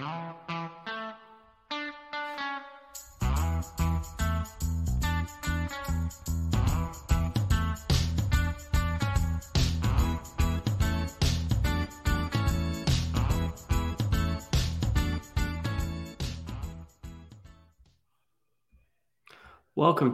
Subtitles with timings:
[0.00, 0.70] Welcome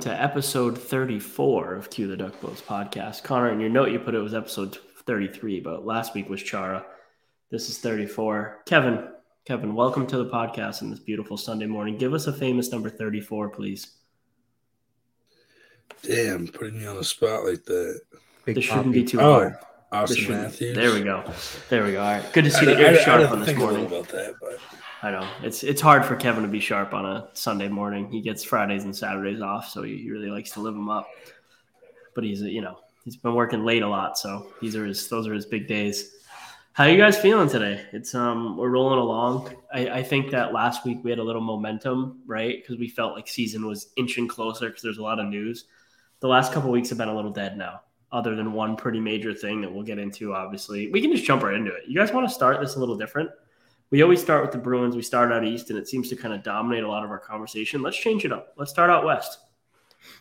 [0.01, 3.23] to episode 34 of Cue the Duck Boats podcast.
[3.23, 6.85] Connor, in your note, you put it was episode 33, but last week was Chara.
[7.51, 8.63] This is 34.
[8.67, 9.09] Kevin,
[9.47, 11.97] Kevin, welcome to the podcast on this beautiful Sunday morning.
[11.97, 13.93] Give us a famous number 34, please.
[16.03, 18.01] Damn, putting me on the spot like that.
[18.45, 19.55] Big this shouldn't be too oh, hard.
[19.93, 20.75] Auston Matthews.
[20.75, 21.23] There we go.
[21.69, 22.03] There we go.
[22.03, 22.33] All right.
[22.33, 23.87] Good to see that you're sharp on this morning.
[23.87, 24.59] About that, but
[25.05, 28.11] I know it's it's hard for Kevin to be sharp on a Sunday morning.
[28.11, 31.07] He gets Fridays and Saturdays off, so he really likes to live them up.
[32.17, 35.29] But he's you know he's been working late a lot, so these are his those
[35.29, 36.16] are his big days.
[36.77, 37.87] How you guys feeling today?
[37.93, 39.51] It's um we're rolling along.
[39.73, 42.61] I, I think that last week we had a little momentum, right?
[42.61, 45.65] Because we felt like season was inching closer because there's a lot of news.
[46.21, 47.81] The last couple weeks have been a little dead now,
[48.13, 50.35] other than one pretty major thing that we'll get into.
[50.35, 51.85] Obviously, we can just jump right into it.
[51.89, 53.31] You guys want to start this a little different?
[53.89, 54.97] we always start with the Bruins.
[54.97, 57.19] We start out east, and it seems to kind of dominate a lot of our
[57.19, 57.81] conversation.
[57.81, 58.53] Let's change it up.
[58.59, 59.39] Let's start out west.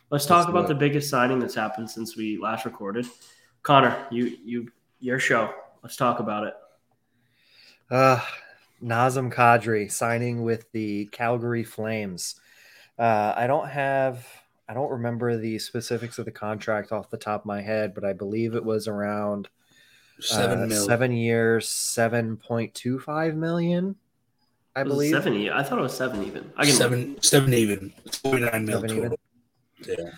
[0.08, 3.04] Let's talk Let's about the biggest signing that's happened since we last recorded.
[3.62, 5.52] Connor, you you your show.
[5.86, 6.54] Let's talk about it.
[7.92, 8.20] Uh
[8.82, 12.40] Nazem Kadri signing with the Calgary Flames.
[12.98, 14.26] Uh, I don't have
[14.68, 18.04] I don't remember the specifics of the contract off the top of my head, but
[18.04, 19.48] I believe it was around
[20.18, 23.94] Seven uh, Seven years, seven point two five million.
[24.74, 25.48] I believe seven.
[25.50, 26.50] I thought it was seven even.
[26.56, 27.92] I can seven seven even.
[28.24, 29.18] Forty nine million total.
[29.82, 29.96] Even.
[30.00, 30.10] Yeah.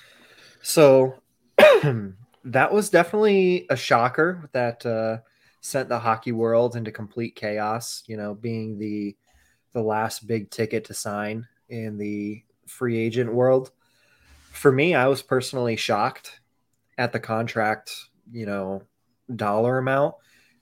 [0.63, 1.21] So
[2.45, 5.19] that was definitely a shocker that uh,
[5.61, 8.03] sent the hockey world into complete chaos.
[8.07, 9.17] You know, being the
[9.73, 13.71] the last big ticket to sign in the free agent world.
[14.53, 16.41] For me, I was personally shocked
[16.97, 17.95] at the contract.
[18.31, 18.83] You know,
[19.35, 20.15] dollar amount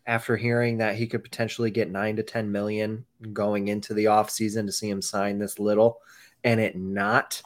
[0.06, 4.64] after hearing that he could potentially get 9 to 10 million going into the offseason
[4.66, 5.98] to see him sign this little
[6.44, 7.42] and it not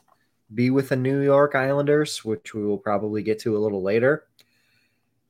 [0.55, 4.27] be with the New York Islanders, which we will probably get to a little later.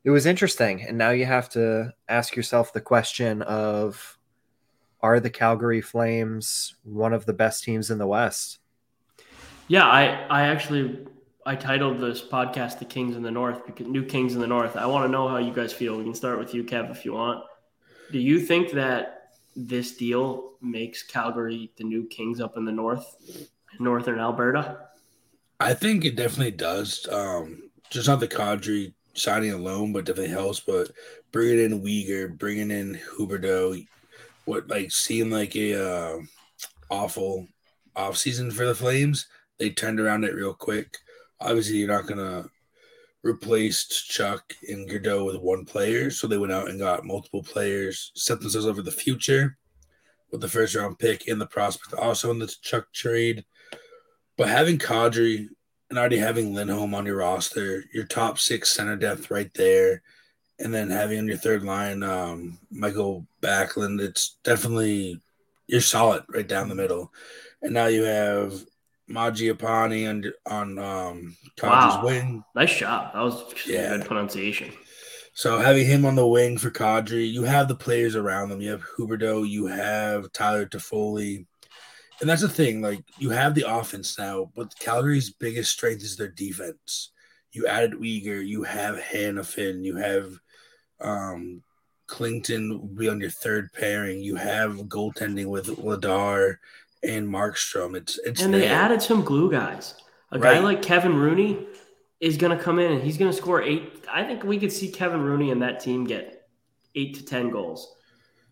[0.04, 0.82] It was interesting.
[0.82, 4.18] And now you have to ask yourself the question of
[5.02, 8.58] are the Calgary Flames one of the best teams in the West?
[9.68, 11.06] Yeah, I, I actually
[11.46, 14.76] I titled this podcast "The Kings in the North," because New Kings in the North.
[14.76, 15.96] I want to know how you guys feel.
[15.96, 17.44] We can start with you, Kev, if you want.
[18.12, 23.16] Do you think that this deal makes Calgary the new Kings up in the North,
[23.78, 24.88] Northern Alberta?
[25.60, 27.06] I think it definitely does.
[27.10, 30.60] Um, just not the Kadri signing alone, but definitely helps.
[30.60, 30.90] But
[31.32, 33.86] bringing in Weegar, bringing in Huberdeau,
[34.44, 36.18] what like seemed like a uh,
[36.90, 37.46] awful
[37.96, 39.26] off season for the Flames,
[39.58, 40.96] they turned around it real quick
[41.40, 42.44] obviously you're not gonna
[43.22, 48.12] replace Chuck and Gaudreau with one player, so they went out and got multiple players,
[48.14, 49.56] set themselves over the future
[50.30, 53.44] with the first round pick in the prospect, also in the Chuck trade.
[54.36, 55.48] But having Kadri
[55.90, 60.02] and already having Lindholm on your roster, your top six center depth right there,
[60.58, 65.20] and then having on your third line um, Mikael Backlund, it's definitely
[65.66, 67.12] you're solid right down the middle.
[67.62, 68.54] And now you have
[69.08, 72.02] Mangiapane on on um Kadri's wow.
[72.04, 72.44] wing.
[72.54, 73.12] Nice job.
[73.12, 73.96] That was yeah.
[73.96, 74.72] good pronunciation.
[75.32, 78.60] So having him on the wing for Kadri, you have the players around them.
[78.60, 81.46] You have Huberdeau, you have Tyler Toffoli.
[82.20, 86.16] And that's the thing, like you have the offense now, but Calgary's biggest strength is
[86.16, 87.12] their defense.
[87.52, 90.32] You added Weegar, you have Hanifin, you have
[91.00, 91.62] um
[92.10, 94.20] Kylington will be on your third pairing.
[94.20, 96.56] You have goaltending with Vladar
[97.02, 97.96] and Markstrom.
[97.96, 99.94] It's it's and they added some glue guys.
[100.32, 100.54] A right.
[100.54, 101.66] guy like Kevin Rooney
[102.20, 104.04] is going to come in and he's going to score eight.
[104.10, 106.48] I think we could see Kevin Rooney and that team get
[106.94, 107.94] eight to ten goals.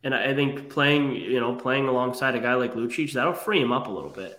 [0.04, 3.72] And I think playing, you know, playing alongside a guy like Lucic, that'll free him
[3.72, 4.38] up a little bit.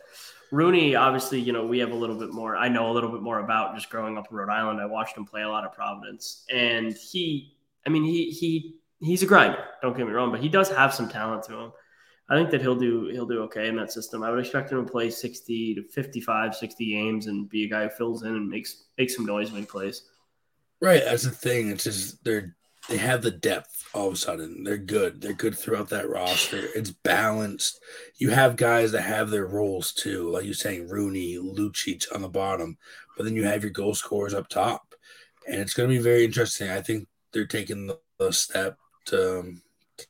[0.52, 2.56] Rooney, obviously, you know, we have a little bit more.
[2.56, 4.80] I know a little bit more about just growing up in Rhode Island.
[4.80, 9.22] I watched him play a lot of Providence, and he, I mean, he he he's
[9.22, 9.64] a grinder.
[9.82, 11.72] Don't get me wrong, but he does have some talent to him.
[12.30, 14.24] I think that he'll do he'll do okay in that system.
[14.24, 17.84] I would expect him to play 60 to 55, 60 games and be a guy
[17.84, 20.04] who fills in and makes makes some noise when he plays.
[20.82, 21.70] Right, that's the thing.
[21.72, 22.56] It's just they're
[22.90, 24.64] they have the depth all of a sudden.
[24.64, 25.22] They're good.
[25.22, 26.70] They're good throughout that roster.
[26.76, 27.80] It's balanced.
[28.18, 32.30] You have guys that have their roles too, like you're saying Rooney, Lucic on the
[32.30, 32.78] bottom,
[33.16, 34.96] but then you have your goal scorers up top,
[35.48, 36.70] and it's going to be very interesting.
[36.70, 39.62] I think they're taking the, the step to um,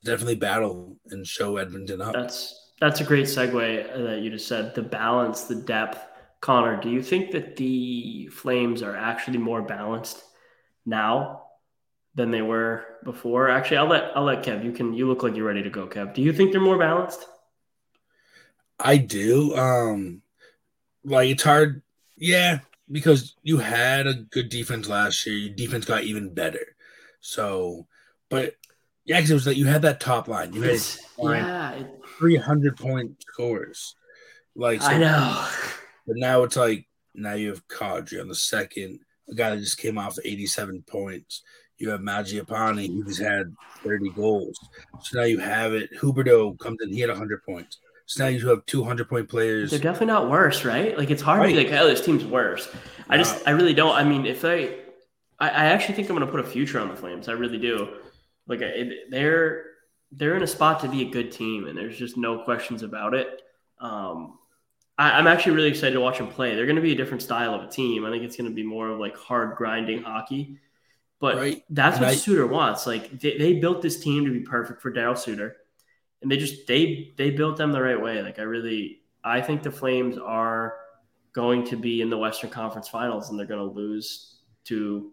[0.04, 2.14] definitely battle and show Edmonton up.
[2.14, 4.74] That's that's a great segue that you just said.
[4.74, 6.06] The balance, the depth.
[6.42, 10.24] Connor, do you think that the Flames are actually more balanced
[10.86, 11.49] now
[12.16, 13.50] than they were before?
[13.50, 14.64] Actually, I'll let I'll let Kev.
[14.64, 16.14] You can you look like you're ready to go, Kev.
[16.14, 17.26] Do you think they're more balanced?
[18.80, 19.56] I do.
[19.56, 20.22] Um
[21.04, 21.82] like it's hard,
[22.18, 22.60] yeah,
[22.92, 25.36] because you had a good defense last year.
[25.36, 26.76] Your defense got even better.
[27.22, 27.88] So,
[28.30, 28.56] but
[29.06, 30.54] yeah, because it was like you had that top line.
[30.54, 30.82] You had
[31.18, 31.84] yeah,
[32.18, 33.96] three hundred point scores.
[34.56, 35.48] Like so, I know.
[36.06, 39.78] But now it's like now you have Kadri on the second, a guy that just
[39.78, 41.44] came off eighty seven points.
[41.80, 44.60] You have Mangiapane, who's had thirty goals.
[45.02, 45.92] So now you have it.
[45.98, 47.80] Huberdeau comes in, he had hundred points.
[48.06, 49.70] So now you have 200 point players.
[49.70, 50.98] They're definitely not worse, right?
[50.98, 51.50] Like it's hard right.
[51.50, 52.68] to be like, oh, this team's worse.
[53.08, 53.96] I just, I really don't.
[53.96, 54.78] I mean, if I,
[55.40, 57.28] I, I actually think I'm going to put a future on the Flames.
[57.28, 57.98] I really do.
[58.48, 59.66] Like it, they're
[60.12, 63.14] they're in a spot to be a good team, and there's just no questions about
[63.14, 63.44] it.
[63.80, 64.40] Um,
[64.98, 66.56] I, am actually really excited to watch them play.
[66.56, 68.06] They're going to be a different style of a team.
[68.06, 70.58] I think it's going to be more of like hard grinding hockey.
[71.20, 71.64] But right.
[71.70, 72.88] that's and what I, Sutter wants.
[72.88, 75.58] Like they, they built this team to be perfect for Darryl Sutter
[76.22, 78.22] and they just they they built them the right way.
[78.22, 80.76] Like I really I think the Flames are
[81.34, 85.12] going to be in the Western Conference Finals and they're going to lose to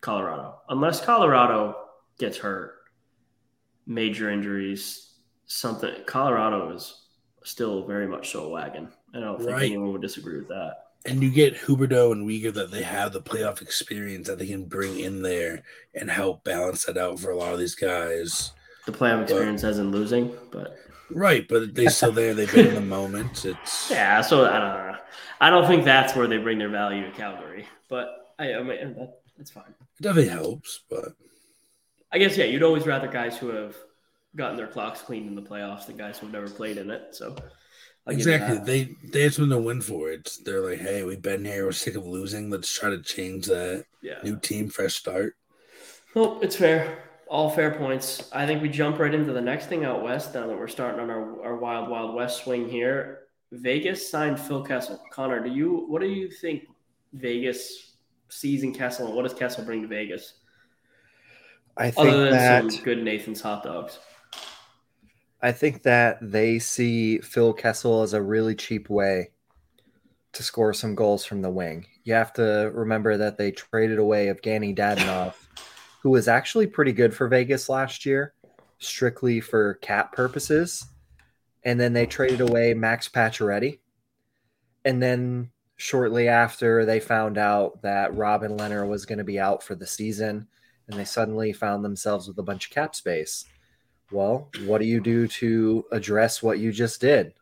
[0.00, 1.76] Colorado unless Colorado
[2.18, 2.74] gets hurt,
[3.86, 5.14] major injuries,
[5.46, 5.94] something.
[6.06, 7.08] Colorado is
[7.44, 8.88] still very much so a wagon.
[9.14, 9.64] I don't think right.
[9.64, 10.74] anyone would disagree with that.
[11.06, 14.66] And you get Huberdeau and Weegar that they have the playoff experience that they can
[14.66, 15.62] bring in there
[15.94, 18.52] and help balance that out for a lot of these guys
[18.86, 20.76] the playoff experience but, in losing, but
[21.10, 22.34] right, but they still there.
[22.34, 23.44] They've been in the moment.
[23.44, 24.20] It's yeah.
[24.20, 24.96] So I don't know.
[25.40, 28.94] I don't think that's where they bring their value to Calgary, but I, I mean
[28.94, 29.74] that, that's fine.
[29.98, 31.12] It definitely helps, but
[32.12, 33.76] I guess yeah, you'd always rather guys who have
[34.36, 37.14] gotten their clocks cleaned in the playoffs than guys who've never played in it.
[37.14, 37.36] So
[38.10, 40.36] I'll exactly, they they have something to win for it.
[40.44, 41.64] They're like, hey, we've been here.
[41.64, 42.50] We're sick of losing.
[42.50, 43.84] Let's try to change that.
[44.02, 45.36] Yeah, new team, fresh start.
[46.14, 46.98] Well, it's fair
[47.30, 48.28] all fair points.
[48.32, 51.00] I think we jump right into the next thing out west now that we're starting
[51.00, 53.20] on our, our wild, wild west swing here.
[53.52, 55.00] Vegas signed Phil Kessel.
[55.12, 56.66] Connor, do you what do you think
[57.12, 57.94] Vegas
[58.28, 60.34] sees in Kessel and what does Kessel bring to Vegas?
[61.76, 64.00] I think Other than that, some good Nathan's hot dogs.
[65.42, 69.30] I think that they see Phil Kessel as a really cheap way
[70.32, 71.86] to score some goals from the wing.
[72.04, 75.34] You have to remember that they traded away Evgeny Dadonov
[76.02, 78.34] who was actually pretty good for Vegas last year,
[78.78, 80.86] strictly for cap purposes.
[81.62, 83.80] And then they traded away Max Pacioretty.
[84.84, 89.62] And then shortly after, they found out that Robin Lehner was going to be out
[89.62, 90.48] for the season,
[90.88, 93.44] and they suddenly found themselves with a bunch of cap space.
[94.12, 97.34] Well, what do you do to address what you just did?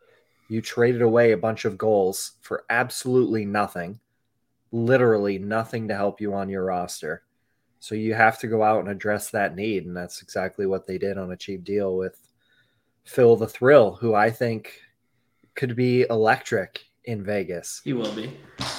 [0.49, 3.99] You traded away a bunch of goals for absolutely nothing,
[4.71, 7.23] literally nothing to help you on your roster.
[7.79, 9.85] So you have to go out and address that need.
[9.85, 12.17] And that's exactly what they did on a cheap deal with
[13.03, 14.81] Phil the Thrill, who I think
[15.55, 17.81] could be electric in Vegas.
[17.83, 18.37] He will be.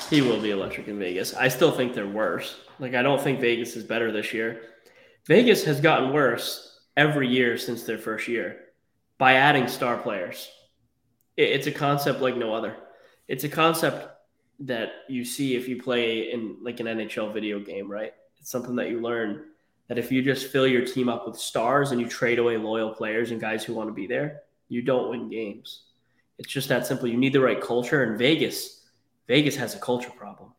[0.08, 1.34] He will be electric in Vegas.
[1.34, 2.56] I still think they're worse.
[2.78, 4.60] Like, I don't think Vegas is better this year.
[5.26, 8.60] Vegas has gotten worse every year since their first year
[9.19, 10.50] by adding star players.
[11.37, 12.76] It's a concept like no other.
[13.28, 14.09] It's a concept
[14.61, 18.12] that you see if you play in like an NHL video game, right?
[18.40, 19.44] it's something that you learn
[19.88, 22.94] that if you just fill your team up with stars and you trade away loyal
[22.94, 25.85] players and guys who want to be there, you don't win games.
[26.38, 27.09] It's just that simple.
[27.09, 28.02] You need the right culture.
[28.04, 28.87] And Vegas,
[29.28, 30.52] Vegas has a culture problem.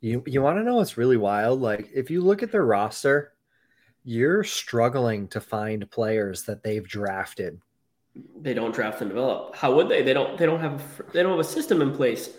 [0.00, 1.60] You you want to know what's really wild?
[1.60, 3.32] Like if you look at their roster,
[4.06, 7.60] you're struggling to find players that they've drafted.
[8.40, 9.56] They don't draft and develop.
[9.56, 10.02] How would they?
[10.02, 10.38] They don't.
[10.38, 10.80] They don't have.
[10.80, 12.30] A, they don't have a system in place.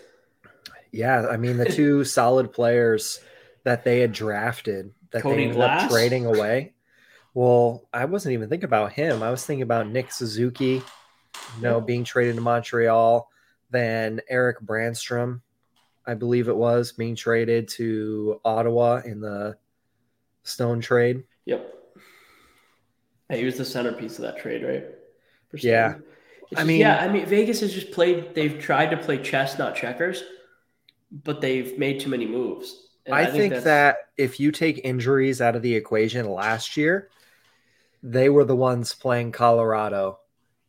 [0.93, 3.19] Yeah, I mean the two solid players
[3.65, 5.83] that they had drafted that Cody they ended Glass?
[5.83, 6.73] up trading away.
[7.33, 9.21] Well, I wasn't even thinking about him.
[9.21, 10.81] I was thinking about Nick Suzuki,
[11.55, 13.29] you know, being traded to Montreal.
[13.69, 15.41] Then Erik Brannstrom,
[16.05, 19.57] I believe it was, being traded to Ottawa in the
[20.43, 21.25] Stone trade.
[21.47, 21.73] Yep.
[23.31, 24.85] He was the centerpiece of that trade, right?
[25.49, 25.95] For Yeah.
[26.55, 29.75] I mean, yeah, I mean, Vegas has just played, they've tried to play chess, not
[29.75, 30.23] checkers,
[31.11, 32.87] but they've made too many moves.
[33.09, 37.09] I, I, think, think that if you take injuries out of the equation last year,
[38.03, 40.19] they were the ones playing Colorado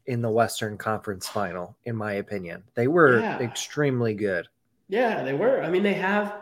[0.07, 2.65] in the Western Conference final, in my opinion.
[2.75, 3.39] They were yeah.
[3.39, 4.49] extremely good.
[4.89, 5.63] Yeah, they were.
[5.63, 6.35] I mean, they have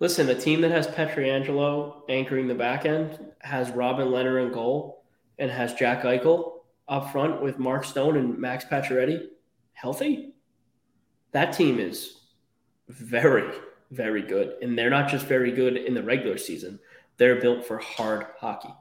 [0.00, 5.04] listen, a team that has Pietrangelo anchoring the back end, has Robin Lehner in goal,
[5.38, 6.52] and has Jack Eichel
[6.88, 9.28] up front with Mark Stone and Max Pacioretty.
[9.72, 10.34] healthy,
[11.32, 12.20] that team is
[12.88, 13.50] very,
[13.90, 14.56] very good.
[14.62, 16.78] And they're not just very good in the regular season.
[17.16, 18.74] They're built for hard hockey.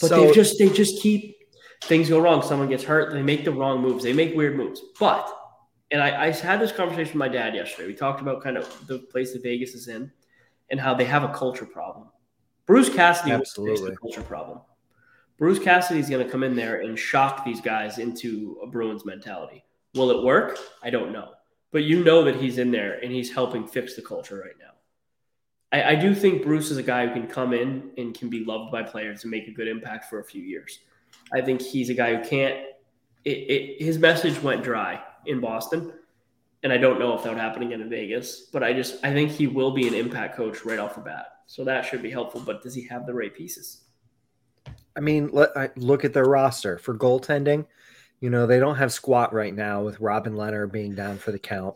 [0.00, 1.36] But so, they just they just keep
[1.82, 2.42] things go wrong.
[2.42, 4.80] Someone gets hurt, they make the wrong moves, they make weird moves.
[4.98, 5.30] But
[5.92, 7.86] and I, I had this conversation with my dad yesterday.
[7.86, 10.10] We talked about kind of the place that Vegas is in
[10.70, 12.08] and how they have a culture problem.
[12.66, 13.82] Bruce Cassidy Absolutely.
[13.82, 14.60] was a culture problem.
[15.36, 19.04] Bruce Cassidy is going to come in there and shock these guys into a Bruins
[19.04, 19.64] mentality.
[19.94, 20.58] Will it work?
[20.82, 21.32] I don't know.
[21.72, 24.72] But you know that he's in there and he's helping fix the culture right now.
[25.72, 28.44] I, I do think Bruce is a guy who can come in and can be
[28.44, 30.78] loved by players and make a good impact for a few years.
[31.34, 32.66] I think he's a guy who can't.
[33.24, 35.92] It, it, his message went dry in Boston,
[36.62, 38.48] and I don't know if that would happen again in Vegas.
[38.52, 41.26] But I just I think he will be an impact coach right off the bat,
[41.46, 42.40] so that should be helpful.
[42.40, 43.82] But does he have the right pieces?
[44.96, 47.66] I mean, let, look at their roster for goaltending.
[48.20, 51.38] You know, they don't have squat right now with Robin Lehner being down for the
[51.38, 51.74] count.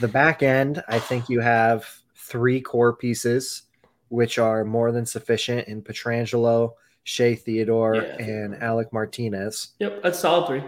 [0.00, 3.62] The back end, I think you have three core pieces,
[4.08, 6.74] which are more than sufficient in Pietrangelo,
[7.04, 8.22] Shea Theodore, yeah.
[8.22, 9.72] and Alec Martinez.
[9.80, 10.62] Yep, that's solid three.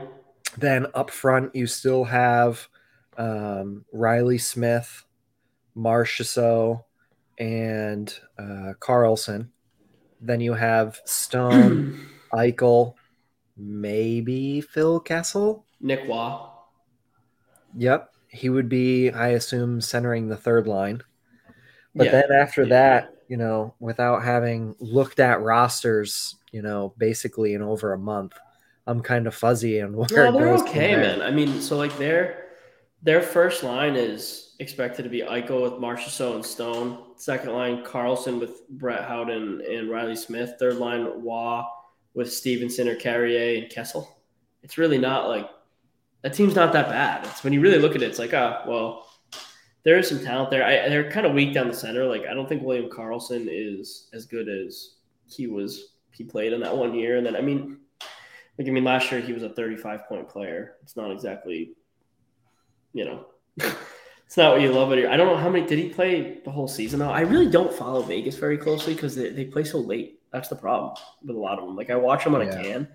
[0.58, 2.68] Then up front, you still have
[3.16, 5.04] um, Reilly Smith,
[5.76, 6.84] Marchessault,
[7.38, 9.49] and uh, Karlsson.
[10.20, 12.94] Then you have Stone, Eichel,
[13.56, 16.38] maybe Phil Kessel, Nic Roy.
[17.76, 21.02] Yep, he would be, I assume, centering the third line.
[21.94, 22.12] But yeah.
[22.12, 22.68] then after yeah.
[22.68, 28.32] that, you know, without having looked at rosters, you know, basically in over a month,
[28.86, 31.22] I'm kind of fuzzy on where no, they're okay, man.
[31.22, 32.44] I mean, so like their
[33.02, 36.98] their first line is expected to be Eichel with Marchessault and Stone.
[37.16, 40.54] Second line, Karlsson with Brett Howden and Reilly Smith.
[40.58, 41.62] Third line, Roy
[42.14, 44.08] with Stephenson or Carrier and Kessel.
[44.62, 45.48] It's really not like
[46.22, 47.26] that team's not that bad.
[47.26, 49.06] It's when you really look at it, it's like, ah, oh, well,
[49.82, 50.64] there is some talent there.
[50.64, 52.06] I, they're kind of weak down the center.
[52.06, 54.94] Like I don't think William Karlsson is as good as
[55.26, 55.92] he was.
[56.12, 57.78] He played in that one year, and then I mean,
[58.58, 60.76] like I mean, last year he was a 35 point player.
[60.82, 61.73] It's not exactly,
[62.92, 64.92] you know, it's not what you love.
[64.92, 65.06] It.
[65.06, 67.11] I don't know how many did he play the whole season though.
[67.11, 70.20] I really don't follow Vegas very closely because they, they play so late.
[70.32, 71.76] That's the problem with a lot of them.
[71.76, 72.58] Like I watch them when yeah.
[72.58, 72.88] I can,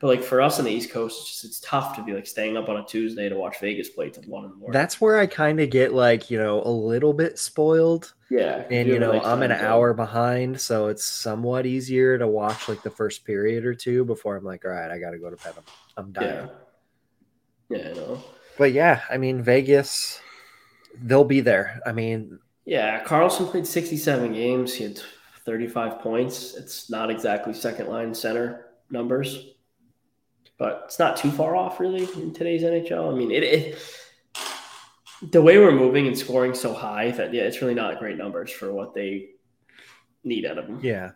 [0.00, 2.26] but like for us on the East Coast, it's just it's tough to be like
[2.26, 4.72] staying up on a Tuesday to watch Vegas play till one in the morning.
[4.72, 8.14] That's where I kind of get like you know a little bit spoiled.
[8.30, 12.82] Yeah, and you know I'm an hour behind, so it's somewhat easier to watch like
[12.82, 15.36] the first period or two before I'm like, all right, I got to go to
[15.36, 15.52] bed.
[15.58, 15.64] I'm,
[16.06, 16.48] I'm dying.
[17.68, 17.78] Yeah.
[17.78, 18.24] yeah, I know.
[18.56, 20.18] But yeah, I mean Vegas,
[21.02, 21.78] they'll be there.
[21.84, 24.72] I mean, yeah, Karlsson played 67 games.
[24.72, 24.98] He had
[25.44, 26.54] 35 points.
[26.54, 29.50] It's not exactly second line center numbers
[30.60, 33.10] but it's not too far off really in today's NHL.
[33.10, 33.78] I mean, it, it
[35.32, 38.52] the way we're moving and scoring so high that yeah, it's really not great numbers
[38.52, 39.30] for what they
[40.22, 40.78] need out of them.
[40.82, 41.12] Yeah.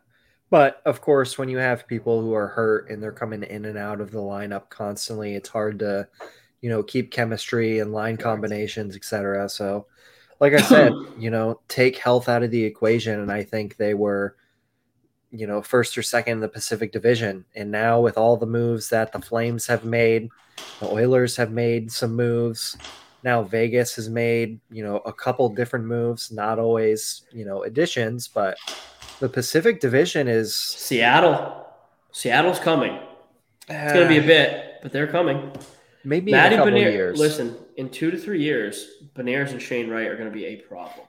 [0.48, 3.76] But of course, when you have people who are hurt and they're coming in and
[3.76, 6.08] out of the lineup constantly, it's hard to,
[6.62, 9.48] you know, keep chemistry and line combinations, etc.
[9.50, 9.86] So,
[10.40, 13.92] like I said, you know, take health out of the equation, and I think they
[13.92, 14.36] were
[15.34, 17.44] you know, first or second in the Pacific Division.
[17.54, 20.28] And now with all the moves that the Flames have made,
[20.80, 22.76] the Oilers have made some moves.
[23.24, 28.28] Now Vegas has made, you know, a couple different moves, not always, you know, additions,
[28.28, 28.56] but
[29.18, 31.66] the Pacific Division is Seattle.
[32.12, 32.98] Seattle's coming.
[33.68, 34.26] It's going to be a ah.
[34.26, 35.50] bit, but they're coming.
[36.04, 37.18] Maybe Matty in a couple Benier- years.
[37.18, 40.56] Listen, in two to three years, Beniers and Shane Wright are going to be a
[40.56, 41.06] problem.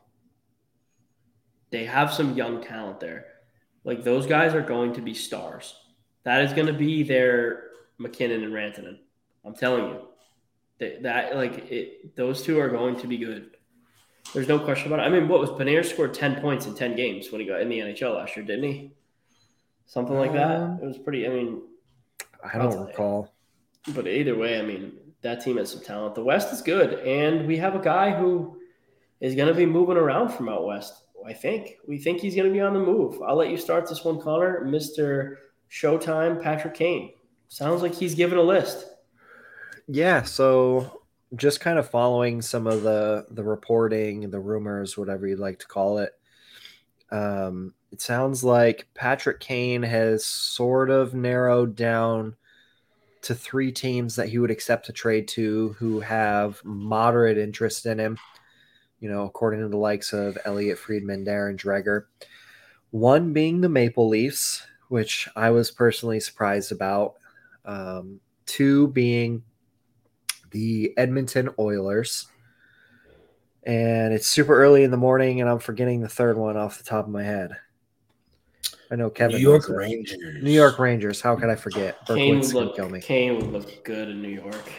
[1.69, 3.25] They have some young talent there.
[3.85, 5.75] Like those guys are going to be stars.
[6.23, 7.67] That is going to be their
[7.99, 8.97] MacKinnon and Rantanen.
[9.45, 10.01] I'm telling you.
[10.79, 13.51] That, that like it, those two are going to be good.
[14.33, 15.07] There's no question about it.
[15.07, 17.69] I mean, what was Beniers scored 10 points in 10 games when he got in
[17.69, 18.91] the NHL last year, didn't he?
[19.85, 20.57] Something like that.
[20.57, 21.61] Um, it was pretty, I mean,
[22.43, 23.31] I don't recall.
[23.93, 26.15] But either way, I mean, that team has some talent.
[26.15, 26.99] The West is good.
[27.05, 28.59] And we have a guy who
[29.21, 31.04] is going to be moving around from out West.
[31.25, 31.77] I think.
[31.87, 33.21] We think he's going to be on the move.
[33.21, 34.63] I'll let you start this one, Connor.
[34.65, 35.37] Mr.
[35.71, 37.13] Showtime, Patrick Kane.
[37.49, 38.85] Sounds like he's given a list.
[39.87, 40.23] Yeah.
[40.23, 41.01] So
[41.35, 45.67] just kind of following some of the the reporting, the rumors, whatever you'd like to
[45.67, 46.13] call it.
[47.11, 52.35] Um, it sounds like Patrick Kane has sort of narrowed down
[53.21, 57.97] to three teams that he would accept a trade to who have moderate interest in
[57.97, 58.17] him
[59.05, 62.05] you know, according to the likes of Elliotte Friedman, Darren Dreger.
[62.89, 67.13] One being the Maple Leafs, which I was personally surprised about.
[67.65, 69.43] Um, two being
[70.49, 72.25] the Edmonton Oilers.
[73.61, 76.83] And it's super early in the morning, and I'm forgetting the third one off the
[76.83, 77.51] top of my head.
[78.89, 79.35] I know Kevin.
[79.35, 79.69] New York.
[79.69, 80.17] Rangers.
[80.41, 81.21] New York Rangers.
[81.21, 82.03] How could I forget?
[82.07, 82.75] Kane Berkowitz would can look.
[82.75, 83.01] kill me.
[83.01, 84.71] Kane would look good in New York.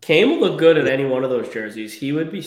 [0.00, 1.94] Kane would look good in any one of those jerseys.
[1.94, 2.44] He would be.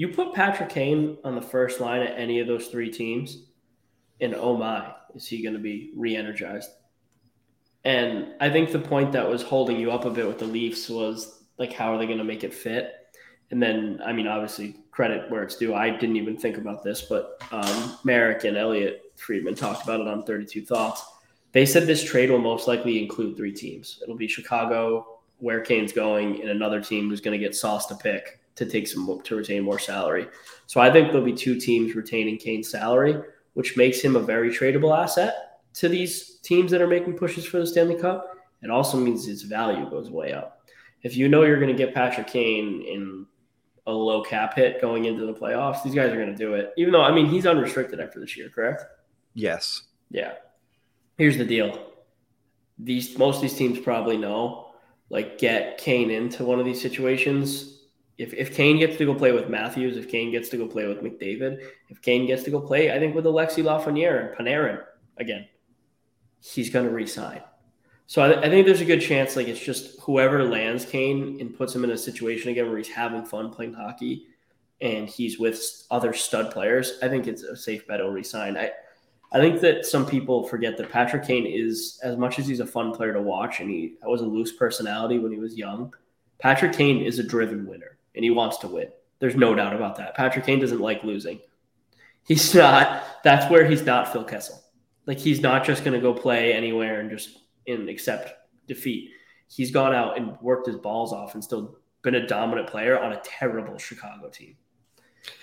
[0.00, 3.42] You put Patrick Kane on the first line at any of those three teams,
[4.18, 6.70] and oh my, is he going to be re-energized?
[7.84, 10.88] And I think the point that was holding you up a bit with the Leafs
[10.88, 12.94] was like, how are they going to make it fit?
[13.50, 15.74] And then, I mean, obviously, credit where it's due.
[15.74, 20.08] I didn't even think about this, but um, Marek and Elliotte Friedman talked about it
[20.08, 21.04] on 32 Thoughts.
[21.52, 24.00] They said this trade will most likely include three teams.
[24.02, 27.96] It'll be Chicago, where Kane's going, and another team who's going to get Sauce to
[27.96, 30.28] pick to take some to retain more salary.
[30.66, 33.16] So I think there'll be two teams retaining Kane's salary,
[33.54, 37.58] which makes him a very tradable asset to these teams that are making pushes for
[37.58, 38.36] the Stanley Cup.
[38.62, 40.66] It also means his value goes way up.
[41.02, 43.26] If you know you're going to get Patrick Kane in
[43.86, 46.74] a low cap hit going into the playoffs, these guys are going to do it.
[46.76, 48.84] Even though, I mean, he's unrestricted after this year, correct?
[49.32, 49.84] Yes.
[50.10, 50.34] Yeah.
[51.16, 51.86] Here's the deal.
[52.78, 54.72] These most of these teams probably know,
[55.08, 57.79] like, get Kane into one of these situations.
[58.20, 60.86] If if Kane gets to go play with Matthews, if Kane gets to go play
[60.86, 64.84] with McDavid, if Kane gets to go play, I think with Alexis Lafreniere and Panarin
[65.16, 65.48] again,
[66.42, 67.40] he's going to resign.
[68.06, 71.56] So I, I think there's a good chance, like, it's just whoever lands Kane and
[71.56, 74.26] puts him in a situation again where he's having fun playing hockey,
[74.82, 76.98] and he's with other stud players.
[77.02, 78.58] I think it's a safe bet he'll resign.
[78.58, 78.72] I
[79.32, 82.66] I think that some people forget that Patrick Kane is, as much as he's a
[82.66, 85.94] fun player to watch and he was a loose personality when he was young,
[86.38, 88.88] Patrick Kane is a driven winner and he wants to win.
[89.18, 90.14] There's no doubt about that.
[90.14, 91.40] Patrick Kane doesn't like losing.
[92.26, 94.62] He's not, that's where he's not Phil Kessel.
[95.06, 98.32] Like he's not just going to go play anywhere and just and accept
[98.66, 99.10] defeat.
[99.48, 103.12] He's gone out and worked his balls off and still been a dominant player on
[103.12, 104.56] a terrible Chicago team.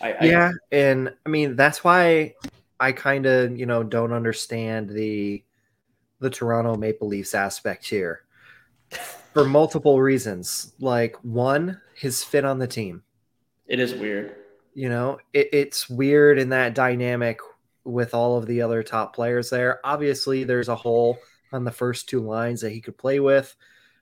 [0.01, 2.35] I, I- Yeah, and I mean that's why
[2.79, 5.43] I kind of you know don't understand the
[6.19, 8.21] the Toronto Maple Leafs aspect here
[9.37, 10.73] for multiple reasons.
[10.79, 13.03] Like one, his fit on the team.
[13.67, 14.35] it is weird.
[14.73, 17.39] You know, it, it's weird in that dynamic
[17.83, 19.79] with all of the other top players there.
[19.83, 21.19] Obviously, there's a hole
[21.51, 23.55] on the first two lines that he could play with,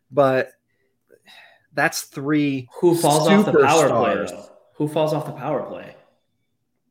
[0.10, 0.52] but
[1.74, 2.70] that's three.
[2.80, 4.46] Who falls off the power play though?
[4.76, 5.96] Who falls off the power play?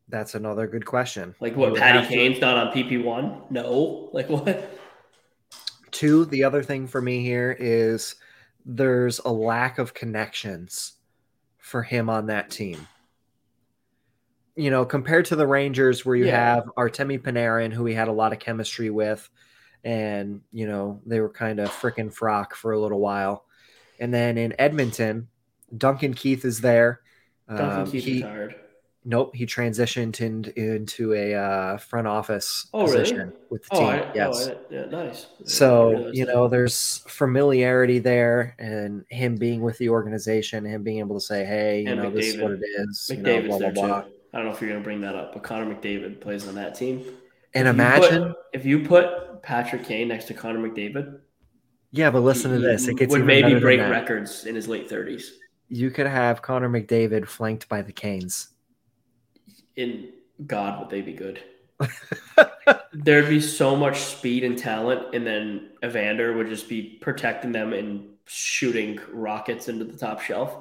[0.08, 1.34] That's another good question.
[1.40, 1.76] Like what?
[1.76, 3.42] Patty Kane's not on PP one?
[3.48, 4.10] No.
[4.12, 4.78] Like what?
[5.90, 8.16] Two, the other thing for me here is
[8.64, 10.94] there's a lack of connections
[11.58, 12.86] for him on that team.
[14.56, 16.54] You know, compared to the Rangers, where you Yeah.
[16.54, 19.28] have Artemi Panarin, who he had a lot of chemistry with,
[19.82, 23.46] and you know they were kind of frickin' frock for a little while,
[23.98, 25.28] and then in Edmonton,
[25.76, 27.00] Duncan Keith is there.
[27.48, 28.54] Duncan Um, Keith he, retired.
[29.06, 32.98] Nope, he transitioned in, into a uh, front office Oh, really?
[33.00, 33.88] position with the Oh, team.
[33.88, 34.48] I, yes.
[34.48, 35.26] oh I, yeah, nice.
[35.44, 41.16] So, you know, there's familiarity there and him being with the organization, him being able
[41.20, 43.16] to say, hey, you And know, this is what it is." McDavid.
[43.16, 44.00] You know, McDavid's blah, blah, blah.
[44.02, 44.10] too.
[44.32, 46.74] I don't know if you're gonna bring that up, but Connor McDavid plays on that
[46.74, 47.04] team.
[47.52, 51.20] And If you imagine, put, if you put Patrick Kane next to Connor McDavid,
[51.92, 52.88] yeah, but listen to this.
[52.88, 55.34] It gets would maybe break records in his late thirties.
[55.68, 58.48] You could have Connor McDavid flanked by the Kanes.
[59.76, 60.10] In
[60.46, 61.42] God, would they be good?
[62.92, 67.72] There'd be so much speed and talent, and then Evander would just be protecting them
[67.72, 70.56] and shooting rockets into the top shelf.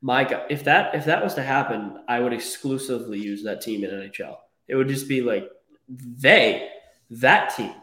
[0.00, 3.84] My God, if that if that was to happen, I would exclusively use that team
[3.84, 4.36] in NHL.
[4.68, 5.48] It would just be like
[5.88, 6.68] they
[7.10, 7.74] that team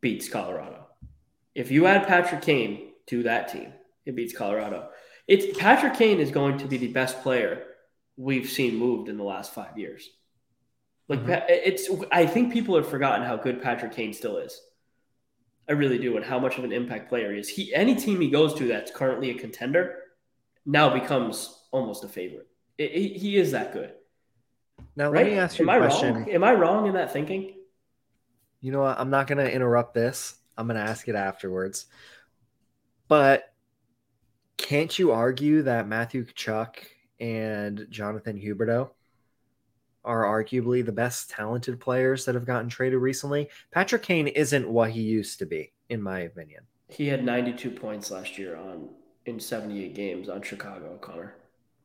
[0.00, 0.86] beats Colorado.
[1.54, 3.72] If you add Patrick Kane to that team,
[4.06, 4.90] it beats Colorado.
[5.26, 7.64] It's Patrick Kane is going to be the best player
[8.16, 10.08] we've seen moved in the last five years.
[11.08, 11.44] Like Mhm.
[11.48, 14.60] It's, I think people have forgotten how good Patrick Kane still is.
[15.68, 17.48] I really do, and how much of an impact player he is.
[17.48, 19.96] He any team he goes to that's currently a contender
[20.66, 22.48] now becomes almost a favorite.
[22.78, 23.94] It- he, he is that good,
[24.96, 25.24] Now, right?
[25.24, 26.14] let me ask you Am a I question.
[26.14, 26.30] wrong?
[26.30, 27.54] Am I wrong in that thinking?
[28.60, 28.98] You know what?
[28.98, 30.34] I'm not going to interrupt this.
[30.58, 31.86] I'm going to ask it afterwards.
[33.08, 33.52] But
[34.58, 36.74] can't you argue that Matthew Tkachuk
[37.20, 38.90] and Jonathan Huberdeau
[40.04, 43.48] are arguably the best talented players that have gotten traded recently?
[43.70, 46.62] Patrick Kane isn't what he used to be, in my opinion.
[46.88, 48.88] He had 92 points last year on
[49.26, 51.34] in 78 games on Chicago, Connor.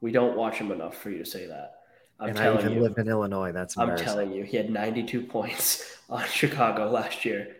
[0.01, 1.73] We don't watch him enough for you to say that.
[2.19, 2.81] I'm and I even you.
[2.81, 3.51] live in Illinois.
[3.51, 7.57] That's I'm telling you, he had 92 points on Chicago last year.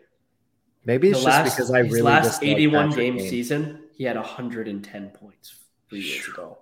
[0.86, 3.30] Maybe it's The just last, because I his really last 81 Patrick game Kane.
[3.30, 5.56] season, he had 110 points
[5.90, 6.60] three years ago.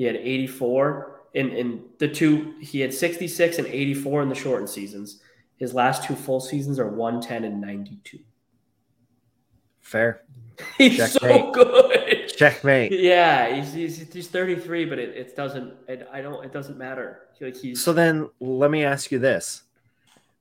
[0.00, 4.70] He had 84 in, in the two, he had 66 and 84 in the shortened
[4.70, 5.20] seasons.
[5.58, 8.18] His last two full seasons are 110 and 92.
[9.78, 10.22] Fair.
[10.78, 12.28] He's so good.
[12.34, 12.92] Checkmate.
[12.98, 17.28] Yeah, he's, he's, he's 33, but it, it doesn't, it, I don't, it doesn't matter.
[17.38, 19.64] Like he's, So then let me ask you this.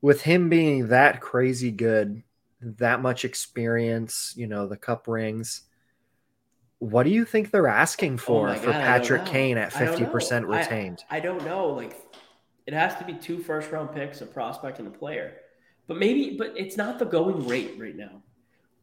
[0.01, 2.23] With him being that crazy good,
[2.61, 5.63] that much experience, you know, the cup rings,
[6.79, 9.25] what do you think they're asking oh for Oh my for God, Patrick.
[9.25, 10.53] Kane at 50% know.
[10.53, 11.03] I- retained?
[11.09, 11.67] I don't know.
[11.67, 11.95] Like,
[12.65, 15.33] it has to be two first round picks, a prospect, and a player.
[15.87, 18.21] But maybe, but it's not the going rate right now.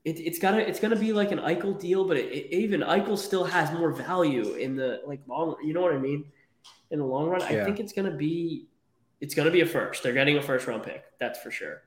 [0.04, 3.16] It, it's gotta, it's gonna be like an Eichel deal, but it, it- even Eichel
[3.18, 5.56] still has more value in the like long.
[5.64, 6.24] You know what I mean?
[6.90, 8.66] In the long run, I think it's gonna be,
[9.20, 10.02] it's gonna be a first.
[10.02, 11.04] They're getting a first round pick.
[11.18, 11.82] That's for sure.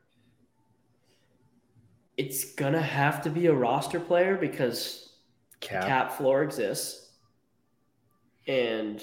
[2.17, 5.08] It's gonna have to be a roster player because
[5.59, 5.85] Cap.
[5.85, 7.09] cap floor exists,
[8.47, 9.01] and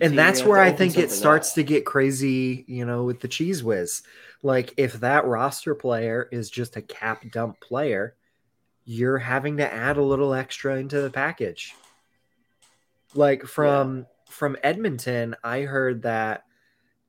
[0.00, 1.54] and that's where I think it starts up.
[1.56, 4.02] to get crazy, you know, with the cheese whiz.
[4.42, 8.14] Like if that roster player is just a cap dump player,
[8.84, 11.74] you're having to add a little extra into the package.
[13.14, 16.44] Like from from Edmonton, I heard that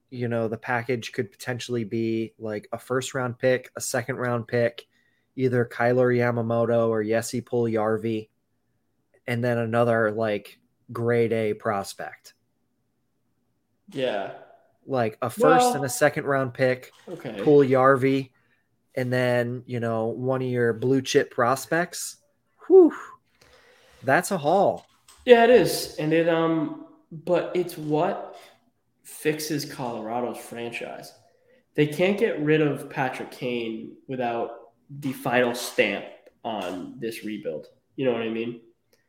[0.10, 4.47] you know the package could potentially be like a first round pick, a second round
[4.47, 4.86] pick,
[5.36, 8.29] either Kailer Yamamoto or Jesse Puljärvi,
[9.27, 10.59] and then another like
[10.91, 12.33] grade A prospect
[13.91, 14.33] Yeah.
[14.85, 17.41] like a first Well- and a second round pick, Okay.
[17.43, 18.31] pull Yarvi,
[18.95, 22.17] and then you know one of your blue chip prospects.
[22.67, 22.93] Whew,
[24.03, 24.85] that's a haul.
[25.25, 28.38] Yeah, it is, and it um, but it's what
[29.03, 31.13] fixes Colorado's franchise.
[31.75, 34.51] They can't get rid of Patrick Kane without
[34.89, 36.05] the final stamp
[36.43, 37.67] on this rebuild.
[37.95, 38.61] You know what I mean?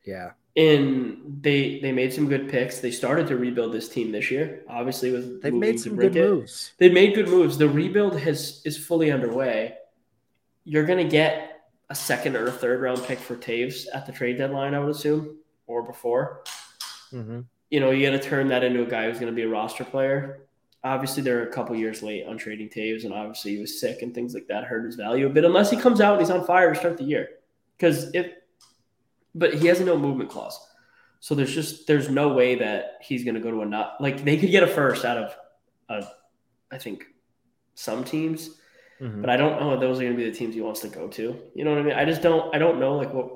[0.07, 2.79] Yeah, And they they made some good picks.
[2.79, 6.73] They started to rebuild this team this year, obviously with they've made some good moves.
[6.79, 7.57] They made good moves.
[7.57, 9.75] The rebuild has is fully underway.
[10.63, 14.37] You're gonna get a second or a third round pick for Toews at the trade
[14.37, 16.43] deadline, I would assume, or before.
[17.11, 19.43] hmm You know, you got to turn that into a guy who's going to be
[19.43, 20.47] a roster player.
[20.83, 24.13] Obviously, they're a couple years late on trading Toews, and obviously he was sick and
[24.15, 25.45] things like that hurt his value a bit.
[25.45, 27.29] Unless he comes out and he's on fire to start the year,
[27.77, 28.33] because if,
[29.37, 30.57] but he has a no movement clause,
[31.19, 34.23] so there's just there's no way that he's going to go to a not like
[34.23, 35.35] they could get a first out of,
[35.89, 36.05] a,
[36.71, 37.05] I think,
[37.75, 38.49] some teams,
[38.99, 40.81] hmm but I don't know if those are going to be the teams he wants
[40.81, 41.25] to go to.
[41.55, 41.93] You know what I mean?
[41.95, 42.53] I just don't.
[42.55, 43.29] I don't know like what.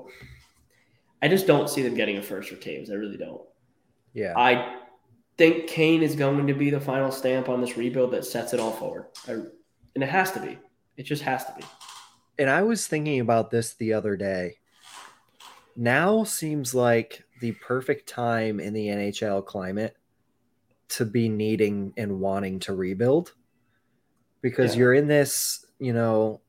[1.22, 2.90] I just don't see them getting a first for Toews.
[2.90, 3.42] I really don't.
[4.12, 4.78] Yeah, I
[5.38, 8.60] think Kane is going to be the final stamp on this rebuild that sets it
[8.60, 9.06] all forward.
[9.28, 10.58] I, and it has to be.
[10.96, 11.64] It just has to be.
[12.38, 14.56] and I was thinking about this the other day.
[15.76, 19.96] Now seems like the perfect time in the NHL climate
[20.90, 23.34] to be needing and wanting to rebuild
[24.42, 24.80] because Yeah.
[24.80, 26.40] you're in this, you know,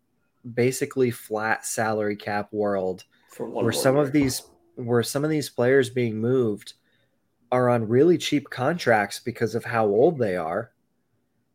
[0.53, 3.05] basically flat salary cap world
[3.37, 4.41] where some of these
[4.75, 6.73] where some of these players being moved
[7.51, 10.71] are on really cheap contracts because of how old they are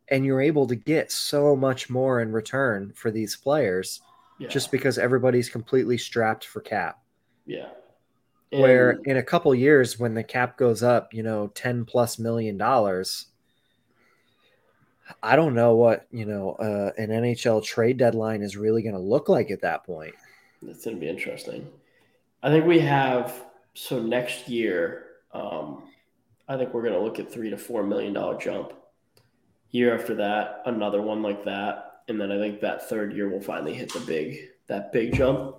[0.07, 4.01] and you're able to get so much more in return for these players
[4.39, 6.99] yeah, just because everybody's completely strapped for cap
[7.49, 8.59] yeah.
[8.59, 12.57] where in a couple years when the cap goes up you know 10 plus million
[12.57, 13.27] dollars
[15.23, 19.01] i don't know what you know uh, an nhl trade deadline is really going to
[19.01, 20.13] look like at that point
[20.65, 21.67] It's going to be interesting.
[22.43, 25.05] I think we have so next year.
[25.33, 25.83] Um,
[26.47, 28.73] I think we're going to look at three to four million dollar jump.
[29.71, 33.41] Year after that, another one like that, and then I think that third year we'll
[33.41, 35.57] finally hit the big that big jump.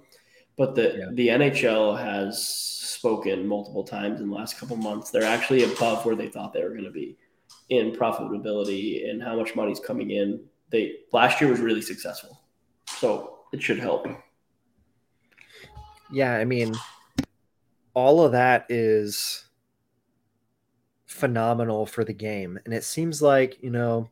[0.57, 1.09] But the Yeah.
[1.13, 5.11] the NHL has spoken multiple times in the last couple months.
[5.11, 7.17] They're actually above where they thought they were going to be
[7.71, 10.41] in profitability and how much money's coming in.
[10.71, 12.41] They last year was really successful,
[12.87, 14.07] so it should help.
[16.13, 16.75] yeah i mean
[17.95, 19.45] all of that is
[21.07, 24.09] phenomenal for the game and it seems like you know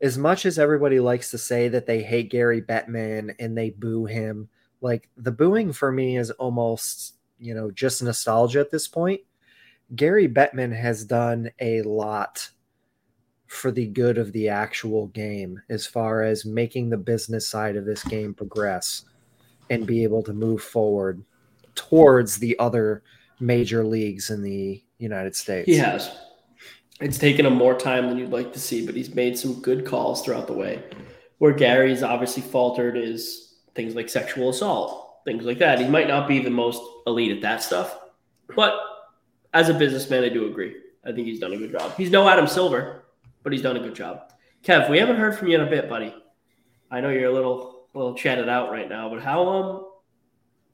[0.00, 4.06] as much as everybody likes to say that they hate Gary Bettman and they boo
[4.06, 4.48] him,
[4.80, 9.20] like the booing for me is almost, you know, just nostalgia at this point.
[9.96, 12.50] Gary Bettman has done a lot
[13.46, 17.86] for the good of the actual game as far as making the business side of
[17.86, 19.04] this game progress
[19.70, 21.24] and be able to move forward
[21.74, 23.02] towards the other
[23.40, 25.66] major leagues in the United States.
[25.66, 26.10] He has.
[27.00, 29.86] It's taken him more time than you'd like to see, but he's made some good
[29.86, 30.82] calls throughout the way.
[31.38, 33.47] Where Gary's obviously faltered is
[33.78, 35.78] things like sexual assault, things like that.
[35.78, 37.96] He might not be the most elite at that stuff,
[38.56, 38.74] But
[39.54, 40.74] as a businessman, I do agree.
[41.06, 41.94] I think he's done a good job.
[41.96, 43.04] He's no Adam Silver,
[43.44, 44.32] but he's done a good job.
[44.64, 46.12] Kev, we haven't heard from you in a bit, buddy.
[46.90, 49.86] I know you're a little little chatted out right now, but how um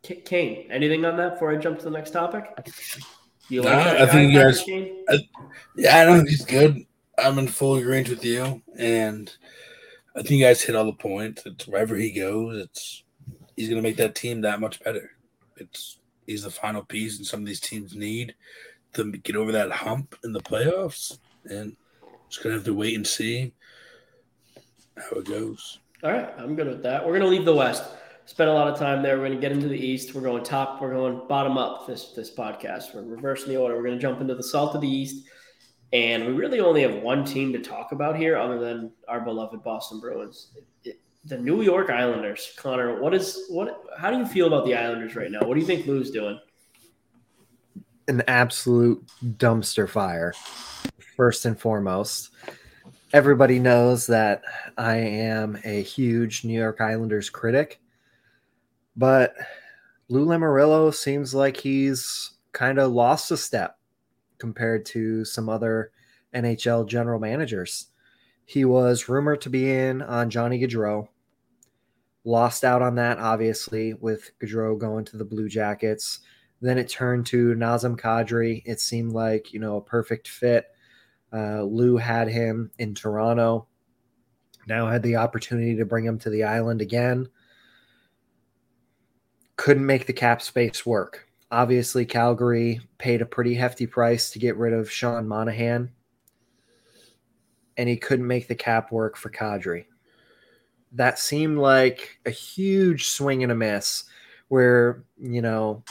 [0.03, 0.71] Kane?
[0.71, 2.47] Anything on that before I jump to the next topic?
[3.51, 4.65] You like I think you guys.
[5.11, 5.19] I,
[5.77, 6.87] yeah, I don't think he's good.
[7.19, 9.31] I'm in full agreement with you, and
[10.17, 11.45] I think you guys hit all the points.
[11.45, 13.05] It's wherever he goes, it's
[13.57, 15.11] he's going to make that team that much better.
[15.57, 18.35] It's he's the final piece, and some of these teams need
[18.95, 21.77] to get over that hump in the playoffs, and
[22.29, 23.53] just gonna have to wait and see
[24.97, 25.81] how it goes.
[26.03, 27.07] All right, I'm good with that.
[27.07, 27.85] We're gonna leave the West.
[28.27, 29.19] Spent a lot of time there.
[29.19, 30.15] We're gonna get into the East.
[30.15, 30.81] We're going top.
[30.81, 31.87] We're going bottom up.
[31.87, 32.95] This this podcast.
[32.95, 33.77] We're reversing the order.
[33.77, 35.27] We're gonna jump into the Salt of the East,
[35.95, 39.63] and we really only have one team to talk about here, other than our beloved
[39.63, 40.49] Boston Bruins.
[41.27, 43.01] The New York Islanders, Connor.
[43.01, 43.83] What is what?
[43.97, 45.41] How do you feel about the Islanders right now?
[45.41, 46.39] What do you think Lou's doing?
[48.09, 49.03] An absolute
[49.39, 50.35] dumpster fire.
[51.17, 52.31] First and foremost,
[53.13, 54.43] everybody knows that
[54.77, 57.81] I am a huge New York Islanders critic,
[58.97, 59.35] but
[60.09, 63.79] Lou Lamoriello seems like he's kind of lost a step
[64.45, 65.91] compared to some other
[66.35, 67.87] NHL general managers.
[68.45, 71.09] He was rumored to be in on Johnny Gaudreau.
[72.25, 76.21] Lost out on that, obviously, with Gaudreau going to the Blue Jackets.
[76.61, 78.63] Then it turned to Nazem Kadri.
[78.67, 80.67] It seemed like, you know, a perfect fit.
[81.33, 83.67] Uh, Lou had him in Toronto.
[84.67, 87.29] Now had the opportunity to bring him to the island again.
[89.57, 91.24] Couldn't make the cap space work.
[91.55, 95.91] Obviously, Calgary paid a pretty hefty price to get rid of Sean Monahan,
[97.77, 99.87] and he couldn't make the cap work for Kadri
[100.95, 104.05] that seemed like a huge swing and a miss
[104.49, 105.83] where, you know,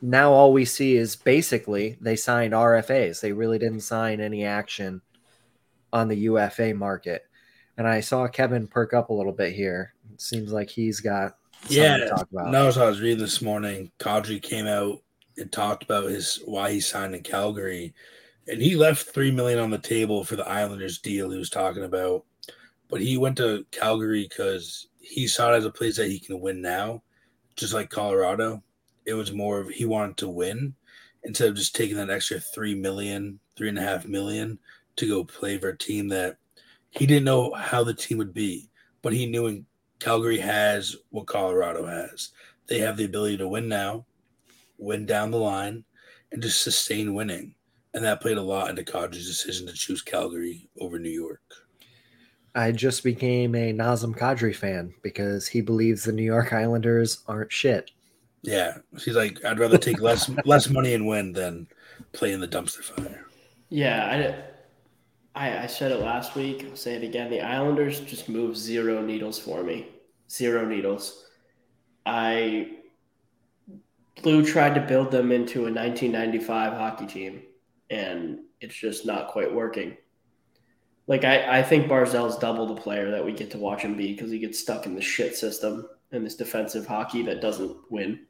[0.00, 3.20] now all we see is basically they signed RFAs.
[3.20, 5.02] They really didn't sign any action
[5.92, 7.24] on the UFA market.
[7.76, 9.94] And I saw Kevin perk up a little bit here.
[10.12, 11.36] It seems like he's got
[11.68, 12.06] yeah.
[12.06, 12.50] Talk about.
[12.50, 15.02] No, as I was reading this morning, Kadri came out
[15.36, 17.94] and talked about his why he signed in Calgary,
[18.46, 21.84] and he left three million on the table for the Islanders deal he was talking
[21.84, 22.24] about
[22.88, 26.40] but he went to Calgary because he saw it as a place that he can
[26.40, 27.02] win now,
[27.56, 28.62] just like Colorado.
[29.06, 30.74] It was more of he wanted to win
[31.24, 34.58] instead of just taking that extra three million, three and a half million
[34.96, 36.36] to go play for a team that
[36.90, 38.70] he didn't know how the team would be,
[39.02, 39.66] but he knew in
[39.98, 42.30] Calgary has what Colorado has.
[42.66, 44.06] They have the ability to win now,
[44.78, 45.84] win down the line,
[46.32, 47.54] and just sustain winning.
[47.94, 51.40] And that played a lot into Kadri's decision to choose Calgary over New York.
[52.54, 57.52] I just became a Nazem Kadri fan because he believes the New York Islanders aren't
[57.52, 57.90] shit.
[58.42, 61.66] Yeah, he's like, I'd rather take less less money and win than
[62.12, 63.26] play in the dumpster fire.
[63.68, 64.42] Yeah,
[65.38, 66.66] I, I, said it last week.
[66.68, 67.30] I'll say it again.
[67.30, 69.86] The Islanders just move zero needles for me.
[70.28, 71.26] Zero needles.
[72.04, 72.72] I
[74.24, 77.42] Lou tried to build them into a 1995 hockey team,
[77.88, 79.96] and it's just not quite working.
[81.06, 84.12] Like I, I think Barzal's double the player that we get to watch him be
[84.14, 88.26] because he gets stuck in the shit system and this defensive hockey that doesn't win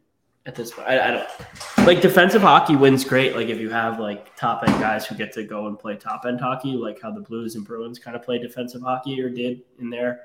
[0.49, 0.89] at this point.
[0.89, 3.37] I, I don't like defensive hockey wins great.
[3.37, 6.25] Like if you have like top end guys who get to go and play top
[6.27, 9.63] end hockey, like how the Blues and Bruins kind of play defensive hockey or did
[9.79, 10.23] in their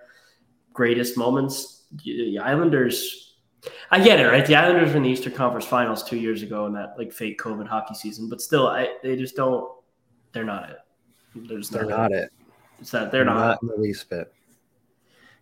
[0.71, 1.83] greatest moments.
[2.03, 3.35] The Islanders,
[3.91, 4.45] I get it, right?
[4.45, 7.39] The Islanders were in the Eastern Conference Finals two years ago in that like fake
[7.39, 9.69] COVID hockey season, but still, I they just don't.
[10.31, 10.77] They're not it.
[11.35, 12.31] They're, they're not it.
[12.79, 14.33] It's that they're not, not in the least bit.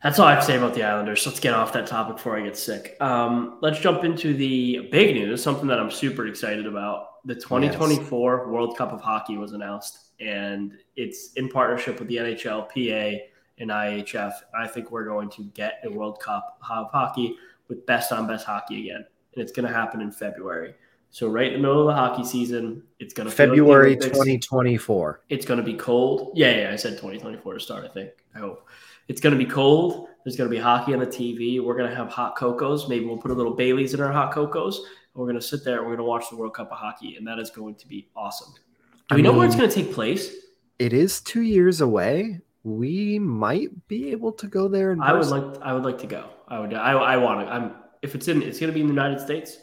[0.04, 1.26] That's all I have to say about the Islanders.
[1.28, 2.98] Let's get off that topic before I get sick.
[3.00, 7.24] Um, let's jump into the big news, something that I'm super excited about.
[7.26, 8.48] The 2024 yes.
[8.48, 13.24] World Cup of Hockey was announced, and it's in partnership with the NHL, PA,
[13.60, 14.34] and IHF.
[14.60, 17.36] I think we're going to get a World Cup of Hockey
[17.68, 20.74] with best on best hockey again, and it's going to happen in February.
[21.12, 25.22] So right in the middle of the hockey season, it's going to February 2024.
[25.30, 26.32] It's going to be cold.
[26.36, 27.86] Yeah, yeah, I said 2024 to start.
[27.86, 28.12] I think.
[28.34, 28.68] I hope
[29.12, 30.08] it's going to be cold.
[30.24, 31.62] There's going to be hockey on the TV.
[31.62, 32.88] We're going to have hot cocos.
[32.88, 34.80] Maybe we'll put a little Bailey's in our hot cocos.
[35.16, 35.80] we're going to sit there.
[35.80, 37.88] and We're going to watch the World Cup of hockey, and that is going to
[37.90, 38.54] be awesome.
[38.54, 38.62] Do
[39.10, 40.34] I we mean, know where it's going to take place?
[40.80, 42.40] It is two years away.
[42.64, 44.92] We might be able to go there.
[44.92, 45.62] And I would like.
[45.62, 46.30] I would like to go.
[46.48, 46.74] I would.
[46.74, 46.94] I.
[46.94, 47.54] I want to.
[47.54, 47.74] I'm.
[48.02, 49.58] If it's in, it's going to be in the United States.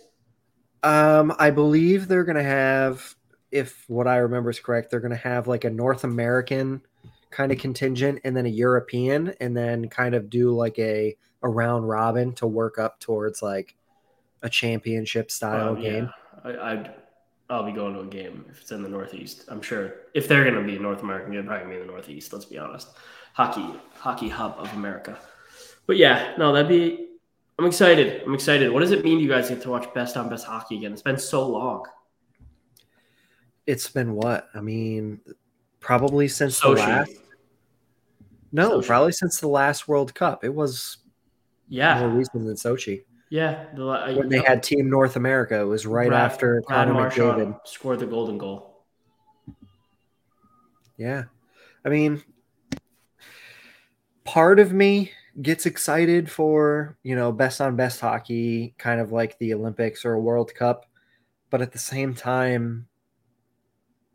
[0.82, 3.16] Um, I believe they're going to have,
[3.50, 6.82] if what I remember is correct, they're going to have like a North American
[7.30, 11.48] kind of contingent and then a European, and then kind of do like a a
[11.48, 13.76] round robin to work up towards like
[14.42, 16.10] a championship style um, game.
[16.44, 16.50] Yeah.
[16.50, 16.94] I, I'd
[17.50, 19.44] I'll be going to a game if it's in the Northeast.
[19.48, 21.80] I'm sure if they're going to be a North American game, probably going to be
[21.80, 22.32] in the Northeast.
[22.32, 22.88] Let's be honest.
[23.32, 25.18] Hockey, hockey hub of America.
[25.86, 27.06] But yeah, no, that'd be.
[27.58, 28.22] I'm excited.
[28.24, 28.70] I'm excited.
[28.70, 30.92] What does it mean you guys get to watch best on best hockey again?
[30.92, 31.86] It's been so long.
[33.66, 34.48] It's been what?
[34.54, 35.20] I mean,
[35.80, 37.12] probably since the last.
[38.52, 40.42] No, probably since the last World Cup.
[40.44, 40.98] It was
[41.68, 43.04] Yeah, more recent than Sochi.
[43.30, 43.66] yeah.
[43.74, 47.10] The, uh, When they had Team North America, it was right Brad- after Brad Connor
[47.10, 47.58] McDavid.
[47.66, 48.84] scored the golden goal.
[50.96, 51.24] Yeah.
[51.84, 52.22] I mean,
[54.24, 59.38] part of me gets excited for, you know, best on best hockey, kind of like
[59.38, 60.86] the Olympics or a World Cup.
[61.50, 62.87] But at the same time,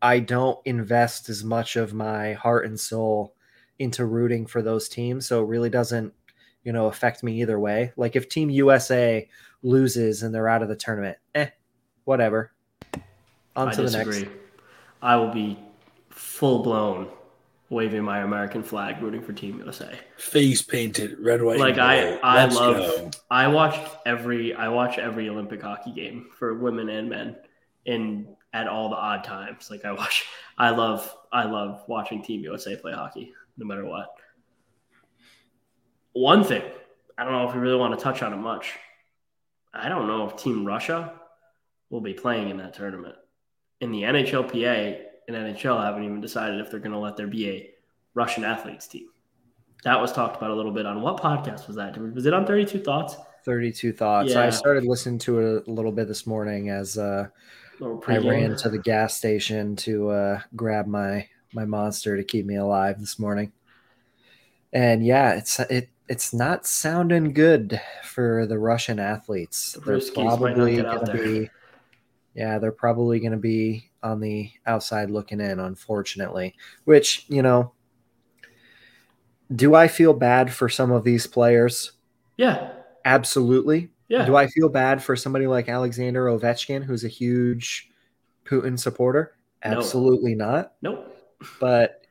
[0.04, 3.34] I don't invest as much of my heart and soul
[3.78, 5.26] into rooting for those teams.
[5.26, 6.12] So it really doesn't,
[6.62, 7.90] you know, affect me either way.
[7.96, 9.26] Like if Team USA
[9.62, 11.48] loses and they're out of the tournament, eh,
[12.04, 12.52] whatever.
[13.56, 14.26] On I to the next.
[15.00, 15.58] I will be
[16.10, 17.08] full blown
[17.70, 19.98] waving my American flag, rooting for Team USA.
[20.18, 21.58] Face painted red, white.
[21.58, 22.16] Like and I.
[22.22, 22.76] I Let's love.
[22.76, 23.10] go.
[23.30, 24.52] I watched every.
[24.52, 27.36] I watch every Olympic hockey game for women and men,
[27.86, 29.70] in at all the odd times.
[29.70, 30.24] Like I watch.
[30.56, 31.14] I love.
[31.30, 34.14] I love watching Team USA play hockey, no matter what.
[36.12, 36.62] One thing,
[37.18, 38.72] I don't know if we really want to touch on it much.
[39.74, 41.20] I don't know if Team Russia
[41.90, 43.16] will be playing in that tournament.
[43.80, 47.48] In the NHLPA and NHL haven't even decided if they're going to let there be
[47.48, 47.70] a
[48.14, 49.08] Russian athletes team.
[49.82, 51.98] That was talked about a little bit on what podcast was that?
[51.98, 53.16] Was it on 32 Thoughts?
[53.44, 54.30] 32 thoughts.
[54.30, 54.44] Yeah.
[54.44, 57.28] I started listening to it a little bit this morning as uh,
[58.06, 62.56] I ran to the gas station to uh, grab my my monster to keep me
[62.56, 63.52] alive this morning.
[64.72, 69.72] And yeah, it's it it's not sounding good for the Russian athletes.
[69.74, 71.52] The They're Ruskies might not probably going to be
[72.34, 77.72] yeah, they're probably going to be on the outside looking in unfortunately, which, you know,
[79.54, 81.92] do I feel bad for some of these players?
[82.36, 82.72] Yeah.
[83.04, 83.90] Absolutely.
[84.14, 84.26] Yeah.
[84.26, 87.90] Do I feel bad for somebody like Alexander Ovechkin, who's a huge
[88.44, 89.36] Putin supporter?
[89.64, 89.78] No.
[89.78, 90.74] Absolutely not.
[90.82, 91.10] nope.
[91.58, 92.06] But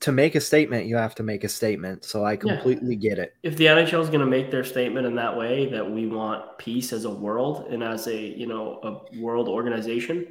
[0.00, 2.04] to make a statement, you have to make a statement.
[2.04, 3.34] So I completely get it.
[3.42, 6.58] If the NHL is going to make their statement in that way that we want
[6.58, 10.28] peace as a world and as a, you know, a world organization,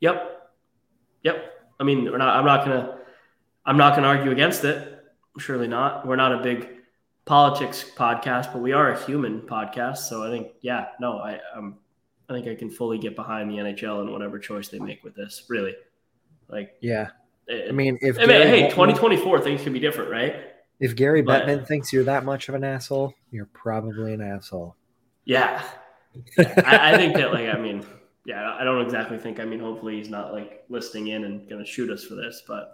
[0.00, 0.50] yep.
[1.22, 1.36] Yep.
[1.78, 2.98] I mean, we're not I'm not to
[3.64, 5.04] I'm not going to argue against it.
[5.38, 6.04] Surely not.
[6.04, 6.68] We're not a big
[7.24, 9.98] politics podcast, but we are a human podcast.
[9.98, 11.78] So I think, yeah, no, I, um,
[12.28, 15.14] I think I can fully get behind the NHL and whatever choice they make with
[15.14, 15.44] this.
[15.48, 15.74] Really,
[16.48, 17.08] like, Yeah.
[17.46, 20.50] it, I mean, if I mean, Gary hey, 2024 things can be different, right?
[20.80, 24.76] if Gary but- Bettman thinks you're that much of an asshole, you're probably an asshole.
[25.24, 25.62] Yeah,
[26.38, 27.86] I, I think that, like, I mean,
[28.26, 29.40] yeah, I don't exactly think.
[29.40, 32.42] I mean, hopefully he's not like listening in and going to shoot us for this,
[32.46, 32.72] but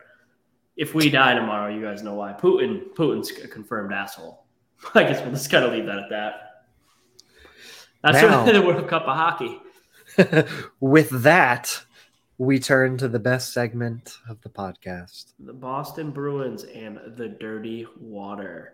[0.80, 2.32] if we die tomorrow, you guys know why.
[2.32, 4.46] Putin, Putin's a confirmed asshole.
[4.94, 6.32] I guess we'll just kind of leave that at that.
[8.02, 9.60] That's Now- the World Cup of hockey.
[10.80, 11.82] With that,
[12.38, 15.34] we turn to the best segment of the podcast.
[15.38, 18.72] The Boston Bruins and the Dirty Water.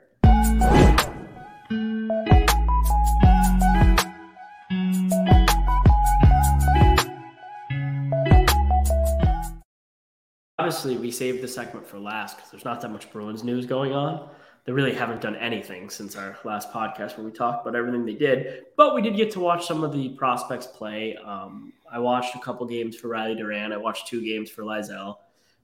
[10.66, 13.92] Obviously, we saved the segment for last because there's not that much Bruins news going
[13.92, 14.28] on.
[14.64, 18.14] They really haven't done anything since our last podcast where we talked about everything they
[18.16, 18.64] did.
[18.76, 21.16] But we did get to watch some of the prospects play.
[21.24, 23.72] Um, I watched a couple games for Riley Duran.
[23.72, 25.18] I watched two games for Lysell.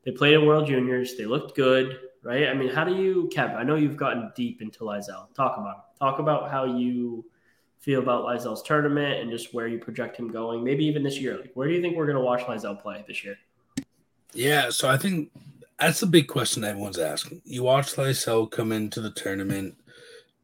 [0.05, 1.17] They played in World Juniors.
[1.17, 2.47] They looked good, right?
[2.47, 3.57] I mean, how do you, Kev?
[3.57, 5.35] I know you've gotten deep into Lysell.
[5.35, 5.99] Talk about it.
[5.99, 7.25] Talk about how you
[7.81, 10.63] feel about Lysell's tournament and just where you project him going.
[10.63, 11.39] Maybe even this year.
[11.39, 13.37] Like, where do you think we're going to watch Lysell play this year?
[14.35, 15.31] Yeah, so I think
[15.79, 17.43] that's the big question everyone's asking.
[17.45, 19.77] You watch Lysell come into the tournament,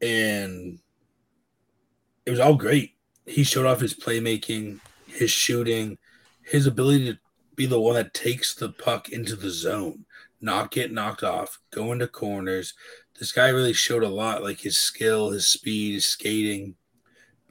[0.03, 0.79] and
[2.27, 2.95] it was all great.
[3.25, 5.99] He showed off his playmaking, his shooting,
[6.43, 7.19] his ability to
[7.55, 10.05] be the one that takes the puck into the zone,
[10.41, 12.75] not get knocked off, go into corners.
[13.19, 16.77] This guy really showed a lot, like his skill, his speed, his skating,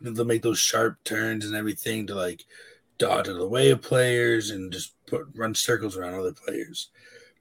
[0.04, 2.46] to make those sharp turns and everything to like
[2.98, 6.90] dodge out of the way of players and just put run circles around other players.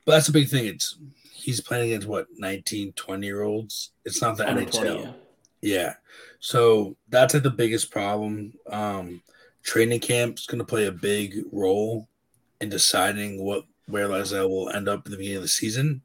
[0.05, 0.67] But that's a big thing.
[0.67, 0.97] It's
[1.33, 3.91] he's playing against what 19, 20 year olds.
[4.05, 4.71] It's not the NHL.
[4.71, 5.13] 20, yeah.
[5.61, 5.95] Yeah.
[6.39, 8.53] So that's like the biggest problem.
[8.71, 9.23] Um,
[9.63, 12.09] training camp's going to play a big role
[12.61, 16.03] in deciding what where Lysell will end up at the beginning of the season.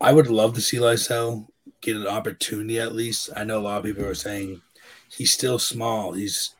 [0.00, 1.46] I would love to see Lysell
[1.80, 3.30] get an opportunity at least.
[3.36, 4.62] I know a lot of people are saying
[5.10, 6.12] he's still small.
[6.12, 6.54] He's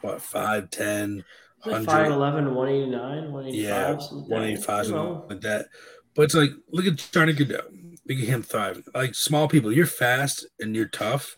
[0.00, 1.24] what five ten,
[1.64, 1.88] 100.
[1.88, 4.34] 5'11", 189, 185, Yeah, something like that.
[4.34, 5.66] one eighty five, You know, like that.
[6.14, 7.62] But it's like, look at Johnny Gaudreau.
[8.08, 8.84] Look at him thriving.
[8.94, 11.36] Like small people, you're fast and you're tough.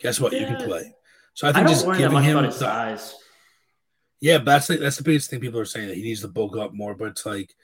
[0.00, 0.32] Guess what?
[0.32, 0.92] You can play.
[1.34, 3.14] So I I think don't just giving him the, size.
[4.20, 6.28] yeah, but that's the, that's the biggest thing people are saying that he needs to
[6.28, 6.94] bulk up more.
[6.94, 7.54] But it's like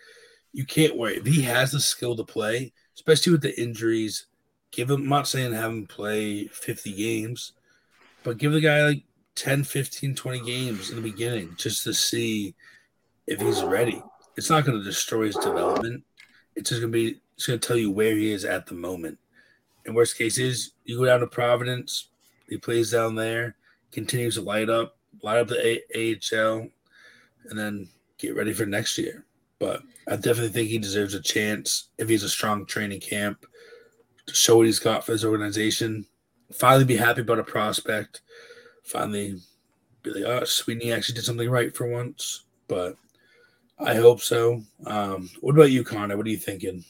[0.52, 4.26] you can't worry if he has the skill to play, especially with the injuries.
[4.70, 5.02] Give him.
[5.02, 7.52] I'm not saying have him play 50 games,
[8.22, 9.04] but give the guy like
[9.36, 12.54] 10, 15, 20 games in the beginning just to see
[13.26, 14.02] if he's ready.
[14.36, 16.04] It's not going to destroy his development.
[16.56, 17.20] It's just going to be.
[17.36, 19.18] It's going to tell you where he is at the moment.
[19.86, 22.08] And worst case is you go down to Providence.
[22.48, 23.56] He plays down there,
[23.90, 26.68] continues to light up, light up the A- AHL,
[27.48, 29.24] and then get ready for next year.
[29.58, 33.46] But I definitely think he deserves a chance if he's a strong training camp
[34.26, 36.06] to show what he's got for his organization.
[36.52, 38.20] Finally, be happy about a prospect.
[38.84, 39.40] Finally,
[40.02, 42.44] be like, oh, Sweeney actually did something right for once.
[42.68, 42.96] But
[43.78, 44.62] I hope so.
[44.86, 46.16] Um, what about you, Connor?
[46.16, 46.84] What are you thinking?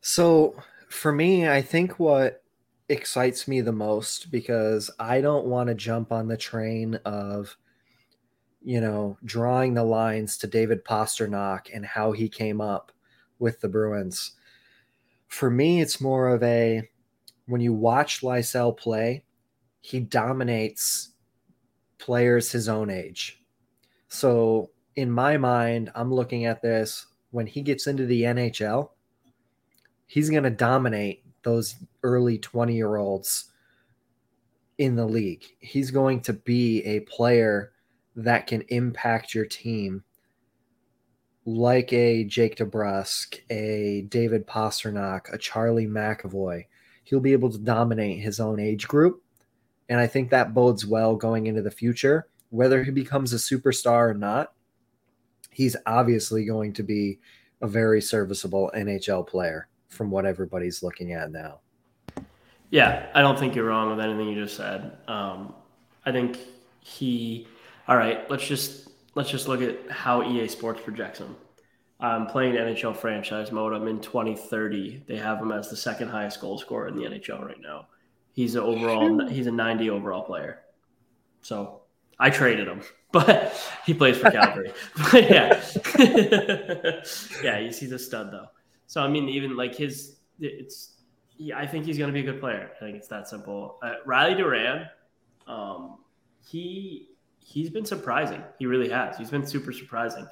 [0.00, 0.54] So
[0.88, 2.42] for me, I think what
[2.88, 7.56] excites me the most because I don't want to jump on the train of,
[8.62, 12.92] you know, drawing the lines to David Pastrnak and how he came up
[13.38, 14.32] with the Bruins.
[15.28, 16.88] For me, it's more of a
[17.46, 19.24] when you watch Lysell play,
[19.80, 21.12] he dominates
[21.98, 23.42] players his own age.
[24.08, 28.90] So in my mind, I'm looking at this when he gets into the NHL
[30.10, 33.52] he's going to dominate those early 20 year olds
[34.76, 35.44] in the league.
[35.60, 37.70] He's going to be a player
[38.16, 40.02] that can impact your team
[41.46, 46.64] like a Jake DeBrusk, a David Pastrnak, a Charlie McAvoy.
[47.04, 49.22] He'll be able to dominate his own age group.
[49.90, 52.28] And I think that bodes well going into the future.
[52.50, 54.52] Whether he becomes a superstar or not,
[55.50, 57.18] he's obviously going to be
[57.60, 61.58] a very serviceable NHL player from what everybody's looking at now.
[62.70, 64.96] Yeah, I don't think you're wrong with anything you just said.
[65.08, 65.54] Um,
[66.06, 66.38] I think
[66.78, 67.48] he.
[67.88, 71.34] All right, let's just let's just look at how EA Sports projects him.
[71.98, 73.72] Um, playing NHL franchise mode.
[73.72, 75.02] I'm in 2030.
[75.08, 77.88] They have him as the second highest goal scorer in the NHL right now.
[78.32, 79.28] He's an overall.
[79.28, 80.60] He's a 90 overall player.
[81.42, 81.82] So
[82.18, 83.54] I traded him, but
[83.84, 84.72] he plays for Calgary.
[85.12, 85.62] but yeah,
[87.42, 88.46] yeah, he's, he's a stud though.
[88.86, 90.96] So I mean, even like his, it's.
[91.42, 92.70] Yeah, I think he's going to be a good player.
[92.76, 93.78] I think it's that simple.
[93.82, 94.86] Uh, Riley Duran,
[95.46, 95.96] um,
[96.46, 97.08] he
[97.38, 98.42] he's been surprising.
[98.58, 99.16] He really has.
[99.16, 100.26] He's been super surprising.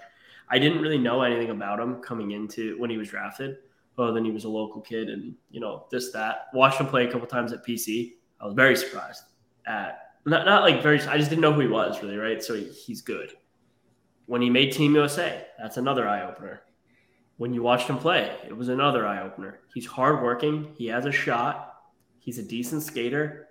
[0.51, 3.59] I didn't really know anything about him coming into when he was drafted.
[3.99, 6.47] Oh, Other than he was a local kid and you know this that.
[6.55, 8.13] Watched him play a couple times at PC.
[8.41, 9.25] I was very surprised
[9.67, 11.01] at not not like very.
[11.03, 12.43] I just didn't know who he was really, right?
[12.43, 13.33] So he, he's good.
[14.27, 16.63] When he made Team USA, that's another eye opener.
[17.39, 19.61] When you watched him play, it was another eye opener.
[19.73, 20.75] He's hardworking.
[20.77, 21.75] He has a shot.
[22.19, 23.49] He's a decent skater,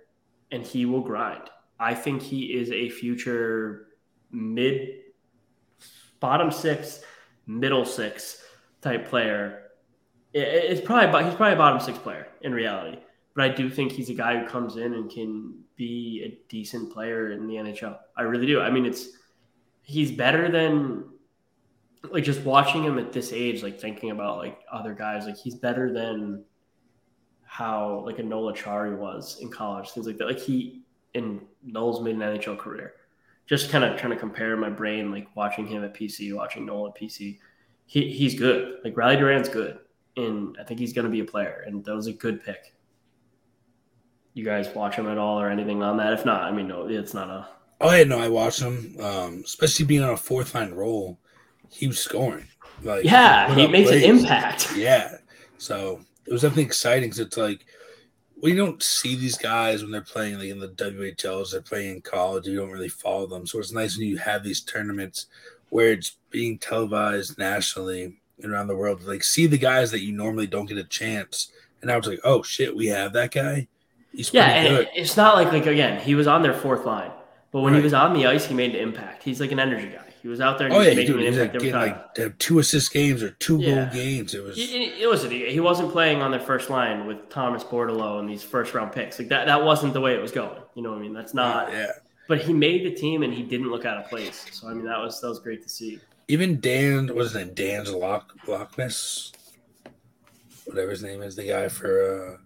[0.50, 1.42] and he will grind.
[1.80, 3.88] I think he is a future
[4.30, 4.88] mid,
[6.20, 7.00] bottom six,
[7.46, 8.42] middle six
[8.80, 9.67] type player.
[10.42, 12.98] It- It's probably he's probably a bottom six player in reality,
[13.34, 16.92] but I do think he's a guy who comes in and can be a decent
[16.92, 17.98] player in the NHL.
[18.16, 18.60] I really do.
[18.60, 19.08] I mean, it's
[19.82, 21.04] he's better than
[22.10, 25.54] like just watching him at this age, like thinking about like other guys, like he's
[25.56, 26.44] better than
[27.44, 30.26] how like a Noel Acciari was in college, things like that.
[30.26, 30.82] Like he
[31.14, 32.94] and Noel's made an NHL career.
[33.46, 36.88] Just kind of trying to compare my brain, like watching him at PC, watching Noel
[36.88, 37.38] at PC.
[37.86, 38.78] He he's good.
[38.84, 39.78] Like Riley Duran's good,
[40.18, 41.64] and I think he's going to be a player.
[41.66, 42.74] And that was a good pick.
[44.34, 46.12] You guys watch him at all or anything on that?
[46.12, 47.48] If not, I mean, no, it's not a
[47.80, 48.96] Oh yeah, no, I watched him.
[49.00, 51.18] Um, especially being on a fourth line role,
[51.70, 52.48] he was scoring.
[52.82, 53.54] Like yeah.
[53.54, 54.72] He makes an impact.
[54.76, 55.16] Yeah,
[55.58, 57.10] so it was definitely exciting.
[57.10, 57.64] Cause it's like
[58.40, 61.52] we don't see these guys when they're playing like in the WHLs.
[61.52, 62.46] They're playing in college.
[62.46, 65.26] You don't really follow them, so it's nice when you have these tournaments
[65.70, 69.02] where it's being televised nationally around the world.
[69.04, 71.50] Like see the guys that you normally don't get a chance,
[71.82, 73.68] and I was like, oh shit, we have that guy.
[74.12, 74.88] He's Yeah, and good.
[74.94, 77.10] it's not like like again, he was on their fourth line,
[77.52, 79.22] but when he was on the ice, he made an impact.
[79.22, 80.04] He's like an energy guy.
[80.20, 81.52] He was out there Oh he yeah, was he, making dude, an he was like
[81.52, 83.84] getting like to have two assist games or two Yeah.
[83.84, 84.34] goal games.
[84.34, 85.32] It was it wasn't.
[85.32, 89.18] He wasn't playing on their first line with Thomas Bordeleau and these first round picks.
[89.20, 89.46] Like that.
[89.46, 90.60] That wasn't the way it was going.
[90.74, 91.12] You know what I mean?
[91.14, 91.72] That's not.
[91.72, 91.92] yeah.
[92.26, 94.44] But he made the team and he didn't look out of place.
[94.50, 96.00] So I mean, that was that was great to see.
[96.28, 97.54] Even Dan, what's his name?
[97.54, 99.32] Dan's Lock Lockness,
[100.66, 102.36] whatever his name is, the guy for.
[102.36, 102.42] uh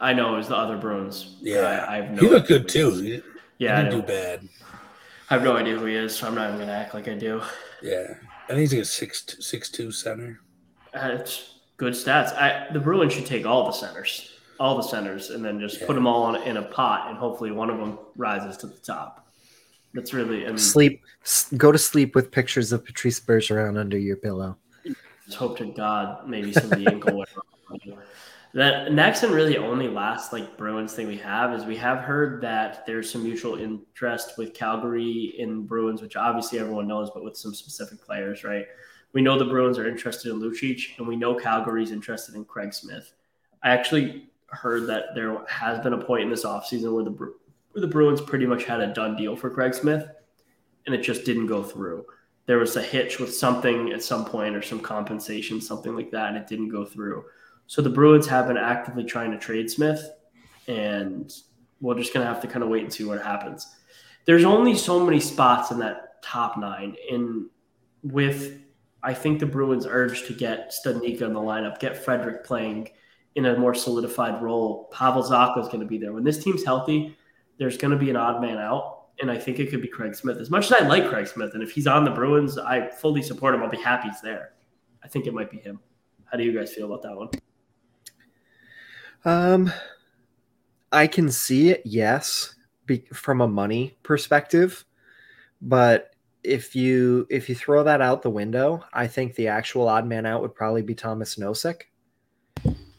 [0.00, 1.36] I know it was the other Bruins.
[1.40, 2.90] Yeah, I, I have no he looked good too.
[3.00, 3.22] He,
[3.58, 4.48] Yeah, he I, didn't do bad.
[5.30, 7.14] I have no idea who he is, so I'm not even gonna act like I
[7.14, 7.40] do.
[7.80, 8.14] Yeah,
[8.46, 10.40] I think he's like a six six two center.
[10.92, 12.34] Uh, it's good stats.
[12.36, 15.86] I, the Bruins should take all the centers, all the centers, and then just Yeah.
[15.86, 18.78] put them all in, in a pot, and hopefully one of them rises to the
[18.78, 19.23] top.
[19.94, 21.02] That's really, I mean, Sleep,
[21.56, 24.58] go to sleep with pictures of Patrice Bergeron under your pillow.
[25.24, 27.24] Just hope to God maybe some of the ankle.
[28.54, 32.40] That next and really only last like Bruins thing we have is we have heard
[32.42, 37.36] that there's some mutual interest with Calgary in Bruins, which obviously everyone knows, but with
[37.36, 38.66] some specific players, right?
[39.12, 42.74] We know the Bruins are interested in Lucic, and we know Calgary's interested in Craig
[42.74, 43.12] Smith.
[43.62, 47.34] I actually heard that there has been a point in this offseason where the
[47.74, 50.08] where the Bruins pretty much had a done deal for Craig Smith,
[50.86, 52.06] and it just didn't go through
[52.46, 56.28] there was a hitch with something at some point or some compensation, something like that,
[56.28, 57.24] and it didn't go through.
[57.66, 60.10] So the Bruins have been actively trying to trade Smith,
[60.68, 61.32] and
[61.80, 63.74] we're just gonna have to kind of wait and see what happens.
[64.26, 67.46] There's only so many spots in that top nine, and
[68.02, 68.60] with
[69.02, 72.88] I think the Bruins' urge to get Studnicka in the lineup, get Frederic playing
[73.34, 74.88] in a more solidified role.
[74.92, 76.14] Pavel Zacha is going to be there.
[76.14, 77.14] When this team's healthy,
[77.58, 80.14] there's going to be an odd man out, and I think it could be Craig
[80.14, 80.38] Smith.
[80.38, 83.22] As much as I like Craig Smith, and if he's on the Bruins, I fully
[83.22, 83.62] support him.
[83.62, 84.52] I'll be happy he's there.
[85.02, 85.80] I think it might be him.
[86.24, 87.28] How do you guys feel about that one?
[89.24, 89.72] Um,
[90.92, 92.54] I can see it, yes,
[92.86, 94.84] be, from a money perspective,
[95.62, 96.10] but
[96.42, 100.26] if you if you throw that out the window, I think the actual odd man
[100.26, 101.82] out would probably be Thomas Nosek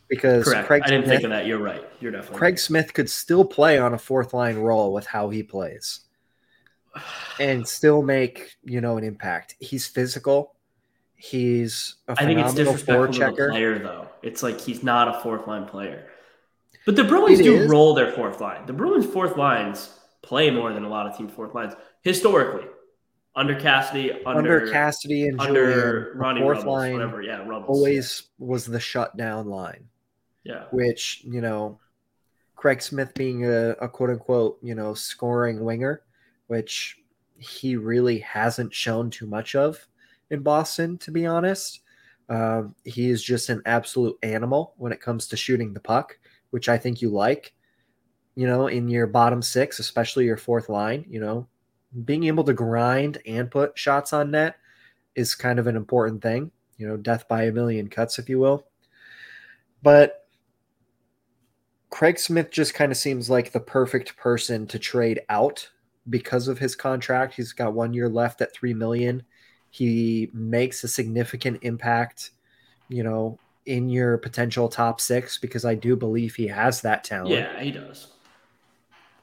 [0.07, 0.67] because Correct.
[0.67, 1.45] Craig I didn't Smith, think of that.
[1.45, 1.83] You're right.
[1.99, 5.43] You're definitely Craig Smith could still play on a fourth line role with how he
[5.43, 6.01] plays
[7.39, 9.55] and still make you know an impact.
[9.59, 10.53] He's physical.
[11.15, 14.07] He's a I think it's disrespectful to the player, though.
[14.21, 16.07] It's like he's not a fourth line player.
[16.85, 17.69] But the Bruins It do is.
[17.69, 18.65] roll their fourth line.
[18.67, 22.67] The Bruins' fourth lines play more than a lot of teams' fourth lines historically.
[23.35, 27.21] Under Cassidy, under, Under, Cassidy and under Julien, Ronnie fourth Rubbles, line whatever.
[27.21, 27.77] Yeah, Rubbles.
[27.77, 29.87] always was the shutdown line.
[30.45, 30.65] Yeah.
[30.71, 31.79] which you know
[32.55, 36.03] Craig Smith being a, a quote unquote you know scoring winger,
[36.47, 36.99] which
[37.37, 39.85] he really hasn't shown too much of
[40.29, 41.81] in Boston, to be honest.
[42.29, 46.17] Um, he is just an absolute animal when it comes to shooting the puck,
[46.49, 47.53] which I think you like.
[48.35, 51.47] You know, in your bottom six, especially your fourth line, you know,
[52.03, 54.57] being able to grind and put shots on net
[55.15, 56.51] is kind of an important thing.
[56.77, 58.67] You know, death by a million cuts, if you will.
[59.81, 60.24] But
[61.89, 65.69] Craig Smith just kind of seems like the perfect person to trade out
[66.09, 67.35] because of his contract.
[67.35, 69.23] He's got one year left at three million.
[69.69, 72.31] He makes a significant impact,
[72.89, 77.29] you know, in your potential top six because I do believe he has that talent.
[77.31, 78.07] Yeah, he does.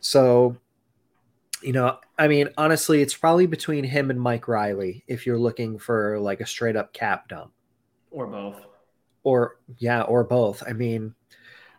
[0.00, 0.56] So,
[1.62, 5.78] you know, I mean, honestly, it's probably between him and Mike Reilly if you're looking
[5.78, 7.52] for like a straight up cap dump
[8.10, 8.60] Or both.
[9.22, 10.62] or yeah, or both.
[10.66, 11.14] I mean,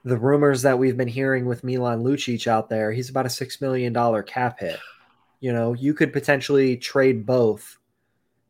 [0.03, 3.61] the rumors that we've been hearing with Milan Lucic out there, he's about a six
[3.61, 4.79] million dollar cap hit.
[5.39, 7.77] You know, you could potentially trade both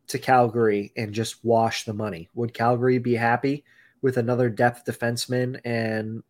[0.07, 2.29] to Calgary and just wash the money.
[2.35, 3.63] Would Calgary be happy
[4.01, 6.23] with another depth defenseman and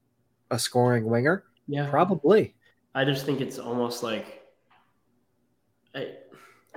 [0.51, 1.43] a scoring winger?
[1.67, 1.89] Yeah.
[1.89, 2.55] Probably.
[2.95, 4.43] I just think it's almost like
[5.95, 6.13] I,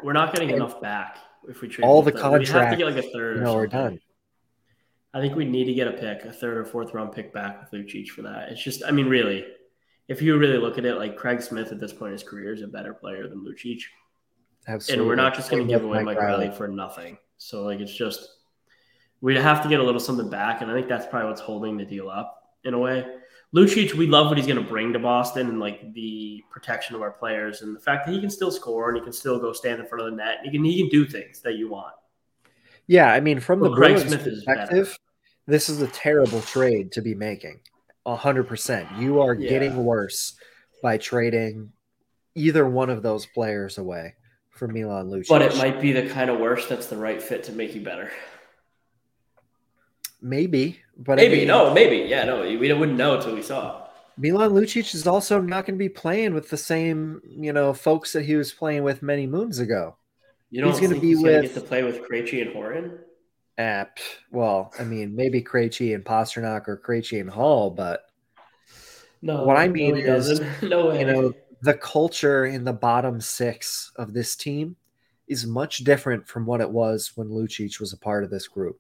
[0.03, 1.19] we're not getting And enough back
[1.49, 2.39] if we trade all the them.
[2.39, 3.43] We have to get like a third.
[3.43, 4.01] No, we're done.
[5.17, 7.59] I think we need to get a pick, a third or fourth round pick back
[7.59, 8.51] with Lucic for that.
[8.51, 9.47] It's just, I mean, really,
[10.09, 12.53] if you really look at it, like Craig Smith at this point in his career
[12.53, 13.81] is a better player than Lucic,
[14.69, 15.01] Absolutely.
[15.01, 17.17] and we're not just going to give away Mike uh, Reilly for nothing.
[17.39, 18.29] So like, it's just
[19.23, 21.79] we'd have to get a little something back, and I think that's probably what's holding
[21.79, 23.07] the deal up in a way.
[23.55, 27.01] Lucic, we love what he's going to bring to Boston and like the protection of
[27.01, 29.55] our players and the fact that he can still score and he can still go
[29.55, 30.41] stand in front of the net.
[30.43, 31.95] And he can he can do things that you want.
[32.87, 34.61] Yeah, I mean, from Well, the Craig Bruins Smith is better.
[34.61, 34.99] perspective,
[35.47, 37.61] this is a terrible trade to be making.
[38.05, 38.89] A hundred percent.
[38.99, 39.49] You are Yeah.
[39.49, 40.35] getting worse
[40.83, 41.73] by trading
[42.35, 44.15] either one of those players away
[44.51, 45.29] for Milan Lucic.
[45.29, 47.81] But it might be the kind of worse that's the right fit to make you
[47.83, 48.11] better.
[50.23, 52.43] maybe, but I Maybe mean, no, maybe yeah, no.
[52.43, 53.87] We wouldn't know until we saw.
[54.17, 58.13] Milan Lucic is also not going to be playing with the same, you know, folks
[58.15, 59.97] that he was playing with many moons ago.
[60.51, 62.99] You don't He's gonna be he's gonna with- get to play with Krejci and Horton?
[63.59, 64.01] Apt.
[64.31, 68.07] Well, I mean, maybe Krejci and Pastrnak or Krejci and Hall, but
[69.23, 69.45] No.
[69.45, 71.01] What I mean he is, no way.
[71.01, 71.33] you know,
[71.63, 74.77] the culture in the bottom six of this team
[75.27, 78.79] is much different from what it was when Lucic was a part of this group.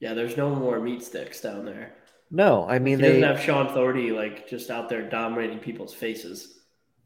[0.00, 1.94] yeah, there's no more meat sticks down there.
[2.30, 5.94] No, I mean he they doesn't have Shawn Thornton like just out there dominating people's
[5.94, 6.58] faces.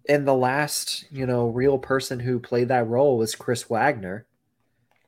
[0.09, 4.27] and the last, you know, real person who played that role was Chris Wagner,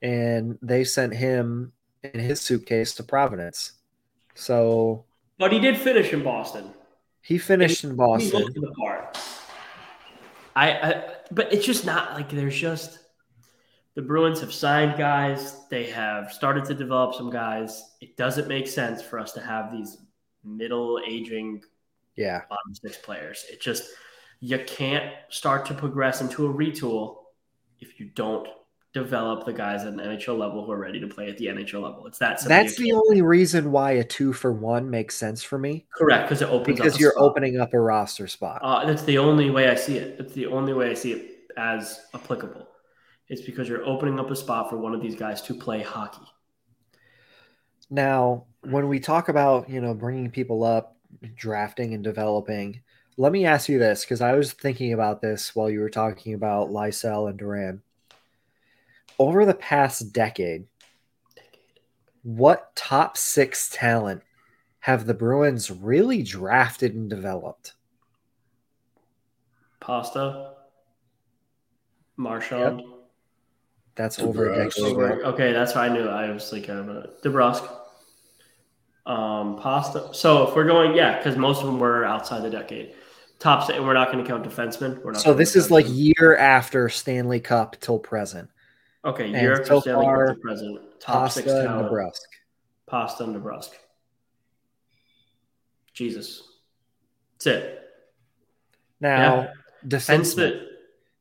[0.05, 3.73] and they sent him in his suitcase to Providence.
[4.35, 5.05] So,
[5.39, 6.71] but he did finish in Boston.
[7.23, 8.55] He finished he, in Boston.
[10.55, 12.99] I, I, but it's just not like there's just
[13.95, 15.67] the Bruins have signed guys.
[15.71, 17.95] They have started to develop some guys.
[18.03, 19.97] It doesn't make sense for us to have these
[20.45, 21.63] middle aging,
[22.15, 23.47] yeah, bottom six players.
[23.51, 23.85] It just
[24.41, 27.17] you can't start to progress into a retool
[27.81, 28.47] if you don't
[28.95, 31.83] develop the guys at an NHL level who are ready to play at the NHL
[31.83, 32.07] level.
[32.07, 32.41] It's that.
[32.45, 35.87] That's the only reason why a two for one makes sense for me.
[35.95, 37.25] Correct, because it opens because you're spot.
[37.25, 38.61] opening up a roster spot.
[38.63, 40.19] Uh, that's the only way I see it.
[40.21, 42.69] It's the only way I see it as applicable.
[43.29, 46.27] It's because you're opening up a spot for one of these guys to play hockey.
[47.91, 50.97] Now, when we talk about you know bringing people up,
[51.35, 52.81] drafting and developing,
[53.17, 56.35] let me ask you this because I was thinking about this while you were talking
[56.35, 57.83] about Lysell and Duran
[59.19, 60.67] over the past decade,
[62.23, 64.23] what top six talent
[64.81, 67.75] have the Bruins really drafted and developed?
[69.81, 70.55] Pasta,
[72.17, 72.59] Marshall.
[72.59, 72.81] Yep.
[73.97, 74.25] That's DeBrusk.
[74.25, 75.25] over a decade.
[75.25, 76.09] Okay, that's what I knew.
[76.09, 77.23] I was thinking of it.
[77.23, 77.69] DeBrusk.
[79.07, 80.09] Um, Pasta.
[80.13, 82.95] So if we're going, yeah, because most of them were outside the decade.
[83.39, 85.03] Top, and we're not going to count defensemen.
[85.05, 85.21] We're not.
[85.21, 88.49] So this is like year after Stanley Cup till present.
[89.05, 90.81] Okay, Europe so far, the present.
[90.99, 91.83] Top Pasta six talent.
[91.83, 92.27] Nebraska.
[92.87, 93.77] Pasta Nebraska.
[95.93, 96.43] Jesus.
[97.35, 97.81] That's it.
[99.01, 99.51] Now, yeah.
[99.87, 100.69] defense the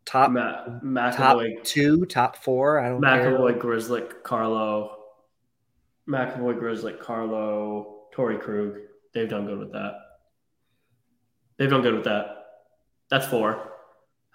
[0.06, 2.80] top Ma- McAvoy, top two, top four.
[2.80, 4.98] I don't McAvoy, Grzelcyk, Carlo,
[6.08, 8.78] McAvoy, Grzelcyk, Carlo, Torey Krug.
[9.14, 9.94] They've done good with that.
[11.58, 12.46] They've done good with that.
[13.10, 13.73] That's four.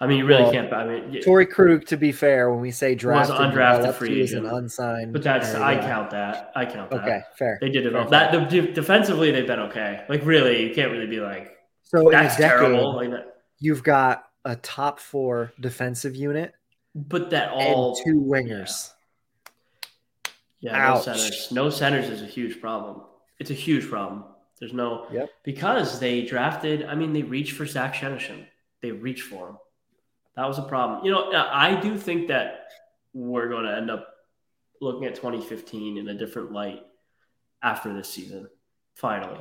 [0.00, 0.72] I mean, you really well, can't.
[0.72, 4.46] I mean, Torey Krug, to be fair, when we say draft, was undrafted free agent,
[4.46, 5.12] an unsigned.
[5.12, 6.52] But that's I count that.
[6.54, 7.00] I count that.
[7.00, 7.58] Okay, fair.
[7.60, 8.50] They did develop fair, that.
[8.50, 10.04] The, defensively, they've been okay.
[10.08, 12.08] Like really, you can't really be like so.
[12.10, 12.94] That's decade, terrible.
[12.94, 13.38] Like that.
[13.58, 16.52] You've got a top four defensive unit,
[16.94, 18.92] but that all two wingers.
[20.60, 21.48] Yeah, yeah no centers.
[21.50, 23.02] No centers is a huge problem.
[23.40, 24.24] It's a huge problem.
[24.60, 25.28] There's no yep.
[25.42, 26.84] because they drafted.
[26.84, 28.46] I mean, they reached for Zach Senyshyn.
[28.80, 29.56] They reached for him.
[30.38, 31.04] That was a problem.
[31.04, 32.68] You know, I do think that
[33.12, 34.06] we're going to end up
[34.80, 36.80] looking at 2015 in a different light
[37.60, 38.48] after this season,
[38.94, 39.40] finally,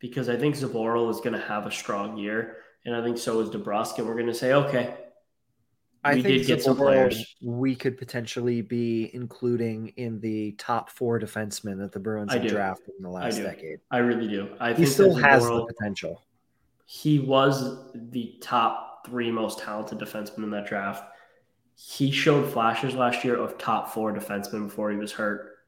[0.00, 3.38] because I think Zboril is going to have a strong year, and I think so
[3.38, 4.96] is DeBrusk, and we're going to say, okay,
[6.02, 11.20] I we think did some players we could potentially be including in the top four
[11.20, 13.78] defensemen that the Bruins have drafted in the last I decade.
[13.92, 14.48] I really do.
[14.58, 16.24] I think he still has the potential.
[16.86, 21.04] He was the top three most talented defensemen in that draft.
[21.74, 25.58] He showed flashes last year of top four defensemen before he was hurt.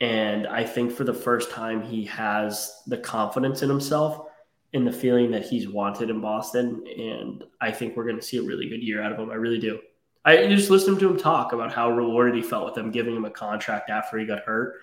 [0.00, 4.26] And I think for the first time, he has the confidence in himself
[4.74, 6.84] and the feeling that he's wanted in Boston.
[6.86, 9.30] And I think we're going to see a really good year out of him.
[9.30, 9.80] I really do.
[10.24, 13.24] I just listened to him talk about how rewarded he felt with them giving him
[13.24, 14.74] a contract after he got hurt.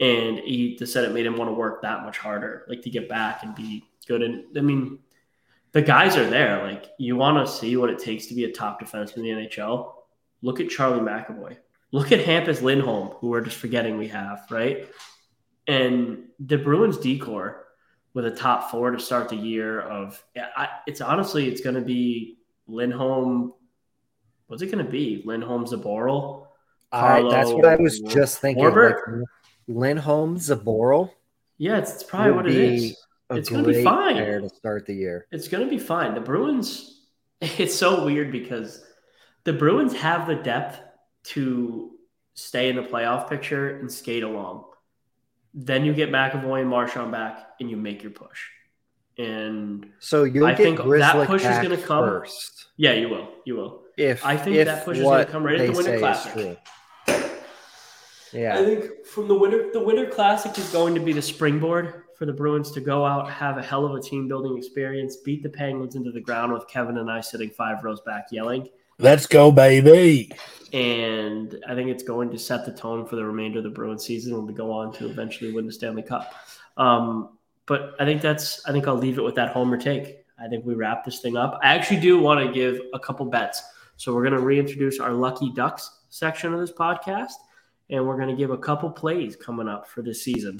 [0.00, 2.90] And he just said it made him want to work that much harder, like to
[2.90, 4.22] get back and be good.
[4.22, 4.98] And I mean,
[5.74, 6.62] the guys are there.
[6.62, 9.48] Like you want to see what it takes to be a top defenseman in the
[9.48, 9.92] NHL.
[10.40, 11.58] Look at Charlie McAvoy.
[11.92, 14.88] Look at Hampus Lindholm, who we're just forgetting we have, right?
[15.66, 17.66] And the Bruins decor
[18.14, 21.82] with a top four to start the year of I, it's honestly it's going to
[21.82, 23.52] be Lindholm.
[24.46, 25.22] What's it going to be?
[25.24, 26.46] Lindholm Zboril.
[26.92, 28.64] Carlo, that's what I was just thinking.
[28.64, 28.94] Like
[29.66, 31.10] Lindholm Zboril.
[31.58, 32.96] Yeah, it's, it's probably what it is
[33.30, 35.26] it's going to be fine to start the year.
[35.30, 36.14] It's going to be fine.
[36.14, 36.90] The Bruins.
[37.58, 38.82] It's so weird because
[39.42, 40.80] the Bruins have the depth
[41.24, 41.90] to
[42.34, 44.64] stay in the playoff picture and skate along.
[45.52, 48.48] Then you get McAvoy and Marchand back, and you make your push.
[49.18, 52.66] And so you I think that push is going to come first.
[52.76, 53.28] Yeah, you will.
[53.44, 53.82] You will.
[53.98, 56.58] If I think if that push is going to come right at the Winter Classic.
[58.32, 62.03] Yeah, I think from the winter, the Winter Classic is going to be the springboard
[62.18, 65.42] for the Bruins to go out, have a hell of a team building experience, beat
[65.42, 68.68] the Penguins into the ground with Kevin and I sitting five rows back yelling.
[68.98, 70.30] Let's go, baby.
[70.72, 74.04] And I think it's going to set the tone for the remainder of the Bruins
[74.04, 76.32] season when we go on to eventually win the Stanley Cup.
[76.76, 80.24] Um, but I think that's, I think I'll leave it with that homer take.
[80.38, 81.58] I think we wrap this thing up.
[81.62, 83.62] I actually do want to give a couple bets.
[83.96, 87.34] So we're going to reintroduce our Lucky Ducks section of this podcast
[87.90, 90.58] and we're going to give a couple plays coming up for this season.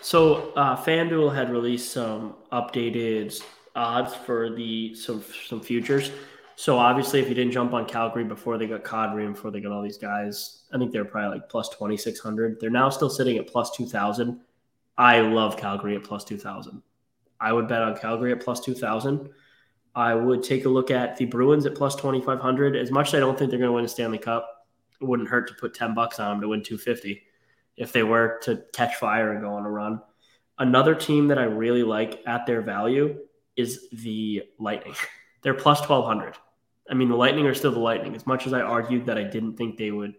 [0.00, 3.42] So uh, FanDuel had released some updated
[3.74, 6.10] odds for the some some futures.
[6.56, 9.60] So obviously, if you didn't jump on Calgary before they got Kadri and before they
[9.60, 12.60] got all these guys, I think they're probably like plus twenty six hundred.
[12.60, 14.40] They're now still sitting at plus two thousand.
[14.96, 16.82] I love Calgary at plus two thousand.
[17.40, 19.28] I would bet on Calgary at plus two thousand.
[19.94, 22.76] I would take a look at the Bruins at plus twenty five hundred.
[22.76, 24.48] As much as I don't think they're going to win a Stanley Cup,
[25.00, 27.22] it wouldn't hurt to put ten bucks on them to win two fifty
[27.76, 30.00] if they were to catch fire and go on a run.
[30.58, 33.18] Another team that I really like at their value
[33.56, 34.94] is the Lightning.
[35.42, 36.36] They're plus 1200.
[36.90, 38.14] I mean, the Lightning are still the Lightning.
[38.14, 40.14] As much as I argued that I didn't think they would,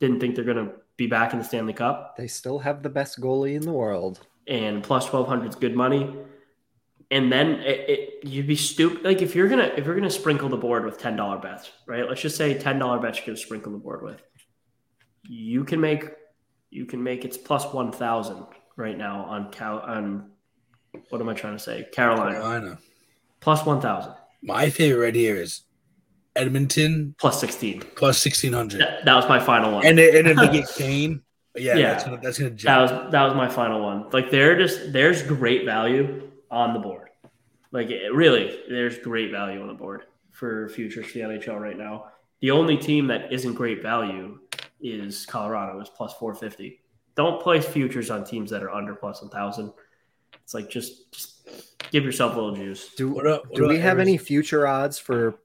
[0.00, 2.16] didn't think they're going to be back in the Stanley Cup.
[2.16, 4.26] They still have the best goalie in the world.
[4.46, 6.14] And plus 1200 is good money.
[7.10, 9.02] And then it, it, you'd be stupid.
[9.02, 12.06] Like if you're gonna if you're gonna sprinkle the board with ten dollar bets, right?
[12.06, 14.20] Let's just say ten dollar bets you're gonna sprinkle the board with.
[15.22, 16.04] You can make
[16.68, 18.44] you can make it's plus one thousand
[18.76, 20.32] right now on Cal on
[21.08, 21.86] what am I trying to say?
[21.92, 22.32] Carolina.
[22.32, 22.78] Carolina.
[23.40, 24.12] Plus one thousand.
[24.42, 25.62] My favorite right here is
[26.38, 27.80] Edmonton Plus sixteen.
[27.96, 28.80] plus sixteen hundred.
[28.80, 29.84] That, that was my final one.
[29.86, 31.22] And and if they get Kane,
[31.56, 31.90] yeah, Yeah.
[31.92, 34.08] that's gonna that's gonna that was that was my final one.
[34.10, 37.08] Like they're just there's great value on the board.
[37.72, 41.76] Like it, really, there's great value on the board for futures for the NHL right
[41.76, 42.06] now.
[42.40, 44.38] The only team that isn't great value
[44.80, 45.80] is Colorado.
[45.80, 46.80] Is plus four fifty.
[47.16, 49.72] Don't place futures on teams that are under plus one thousand.
[50.44, 51.34] It's like just just
[51.90, 52.94] give yourself a little juice.
[52.94, 54.02] Do What up- what do we have Arizona?
[54.02, 55.40] any future odds for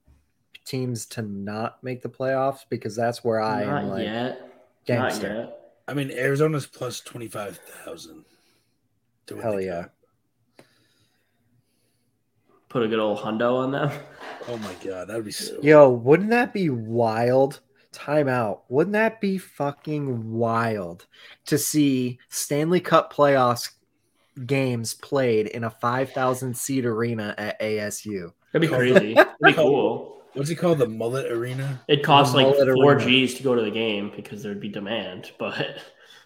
[0.65, 2.59] teams to not make the playoffs?
[2.69, 4.39] Because that's where I Not am like yet.
[4.41, 4.49] Not
[4.85, 5.35] gangster.
[5.35, 5.59] yet.
[5.87, 8.23] I mean, Arizona's plus twenty five thousand.
[9.41, 9.85] Hell yeah.
[12.69, 13.91] Put a good old hundo on them.
[14.49, 15.57] Oh my god, that'd be so.
[15.61, 17.61] Yo, wouldn't that be wild?
[17.93, 18.63] Time out.
[18.67, 21.05] Wouldn't that be fucking wild
[21.45, 23.69] to see Stanley Cup playoffs
[24.45, 28.33] games played in a 5,000 seat arena at ASU?
[28.51, 29.13] That'd be crazy.
[29.13, 30.22] That'd be cool.
[30.33, 30.79] What's it called?
[30.79, 31.81] The Mullet Arena.
[31.87, 33.05] It costs The like mullet four arena.
[33.05, 35.77] G's to go to the game because there'd be demand, but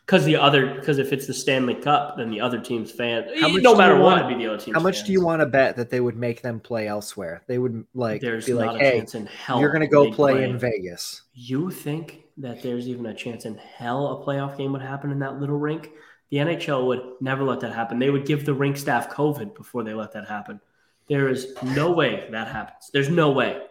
[0.06, 3.26] because the other because if it's the Stanley Cup, then the other team's fan.
[3.40, 4.76] How much no do matter you what, want- it'd be the other team's.
[4.78, 7.42] How much do you want to bet that they would make them play elsewhere?
[7.48, 9.88] They would like There's be not like, a "Hey, chance in hell you're going to
[9.88, 14.26] go they'd play in Vegas." You think that there's even a chance in hell a
[14.26, 15.90] playoff game would happen in that little rink?
[16.30, 18.00] The NHL would never let that happen.
[18.00, 20.60] They would give the rink staff COVID before they let that happen.
[21.08, 22.90] There is no way that happens.
[22.92, 23.62] There's no way.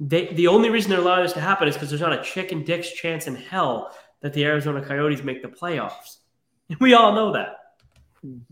[0.00, 2.64] They, the only reason they're allowing this to happen is because there's not a chicken
[2.64, 6.18] dick's chance in hell that the Arizona Coyotes make the playoffs.
[6.80, 7.58] We all know that.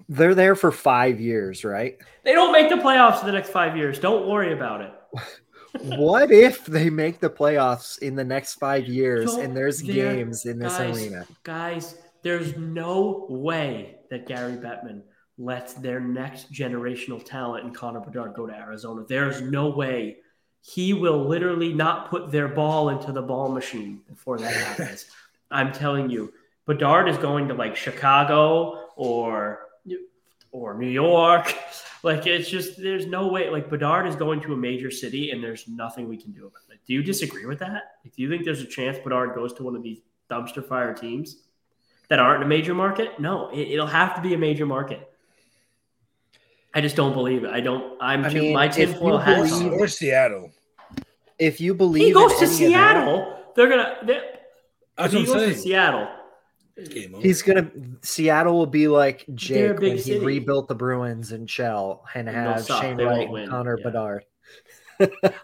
[0.06, 1.96] They're there for 5 years, right?
[2.24, 3.98] They don't make the playoffs for the next five years.
[3.98, 4.92] Don't worry about it.
[5.96, 10.44] what if they make the playoffs in the next 5 years Don't- and there's games
[10.44, 11.26] in this guys, arena?
[11.42, 15.02] Guys, there's no way that Gary Bettman
[15.38, 19.04] lets their next generational talent in Connor Bedard go to Arizona.
[19.08, 20.18] There's no way.
[20.62, 25.06] He will literally not put their ball into the ball machine before that happens.
[25.50, 26.32] I'm telling you,
[26.66, 29.66] Bedard is going to like Chicago or
[30.52, 31.54] or New York.
[32.04, 33.48] Like it's just there's no way.
[33.48, 36.62] Like Bedard is going to a major city, and there's nothing we can do about
[36.72, 36.80] it.
[36.84, 37.92] Do you disagree with that?
[38.04, 40.94] Like, do you think there's a chance Bedard goes to one of these dumpster fire
[40.94, 41.44] teams
[42.08, 43.20] that aren't in a major market?
[43.20, 45.11] No, it, it'll have to be a major market.
[46.74, 47.50] I just don't believe it.
[47.50, 47.96] I don't.
[48.00, 49.70] I'm I too, mean, my if tinfoil you believe- on.
[49.74, 50.50] Or Seattle.
[51.38, 53.38] If you believe He goes to any that- Seattle.
[53.56, 53.96] They're gonna.
[54.06, 54.22] They're,
[54.96, 55.60] That's he what I'm goes to.
[55.60, 56.08] Seattle.
[56.90, 57.14] Game.
[57.20, 57.70] He's gonna
[58.00, 60.24] Seattle will be like Jake big when he city.
[60.24, 62.64] rebuilt the Bruins and Shell and They'll have.
[62.66, 63.84] Shane They Wright and Connor Yeah.
[63.90, 64.24] Bedard.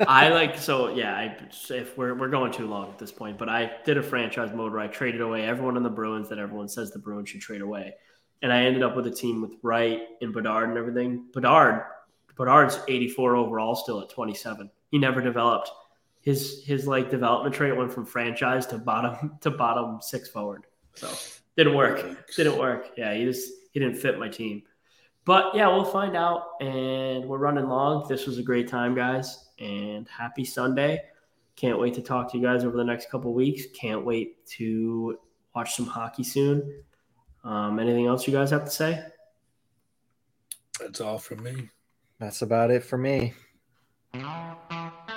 [0.06, 1.14] I like so yeah.
[1.14, 1.36] I
[1.70, 4.72] if we're we're going too long at this point, but I did a franchise mode
[4.72, 7.60] where I traded away everyone in the Bruins that everyone says the Bruins should trade
[7.60, 7.92] away,
[8.42, 11.26] and I ended up with a team with Wright and Bedard and everything.
[11.32, 11.82] Bedard,
[12.36, 14.70] Bedard's eighty four overall, still at twenty seven.
[14.90, 15.70] He never developed.
[16.20, 20.66] His his like development trait went from franchise to bottom to bottom six forward.
[20.94, 21.08] So
[21.56, 22.26] didn't work.
[22.36, 22.90] Didn't work.
[22.96, 24.62] Yeah, he just he didn't fit my team.
[25.24, 26.52] But yeah, we'll find out.
[26.60, 28.06] And we're running long.
[28.08, 29.48] This was a great time, guys.
[29.58, 31.02] And happy Sunday.
[31.54, 33.64] Can't wait to talk to you guys over the next couple weeks.
[33.78, 35.18] Can't wait to
[35.54, 36.82] watch some hockey soon.
[37.48, 39.02] Um, anything else you guys have to say?
[40.78, 41.70] That's all from me.
[42.20, 43.32] That's about it for me.
[44.12, 44.26] Thank
[44.70, 45.07] you.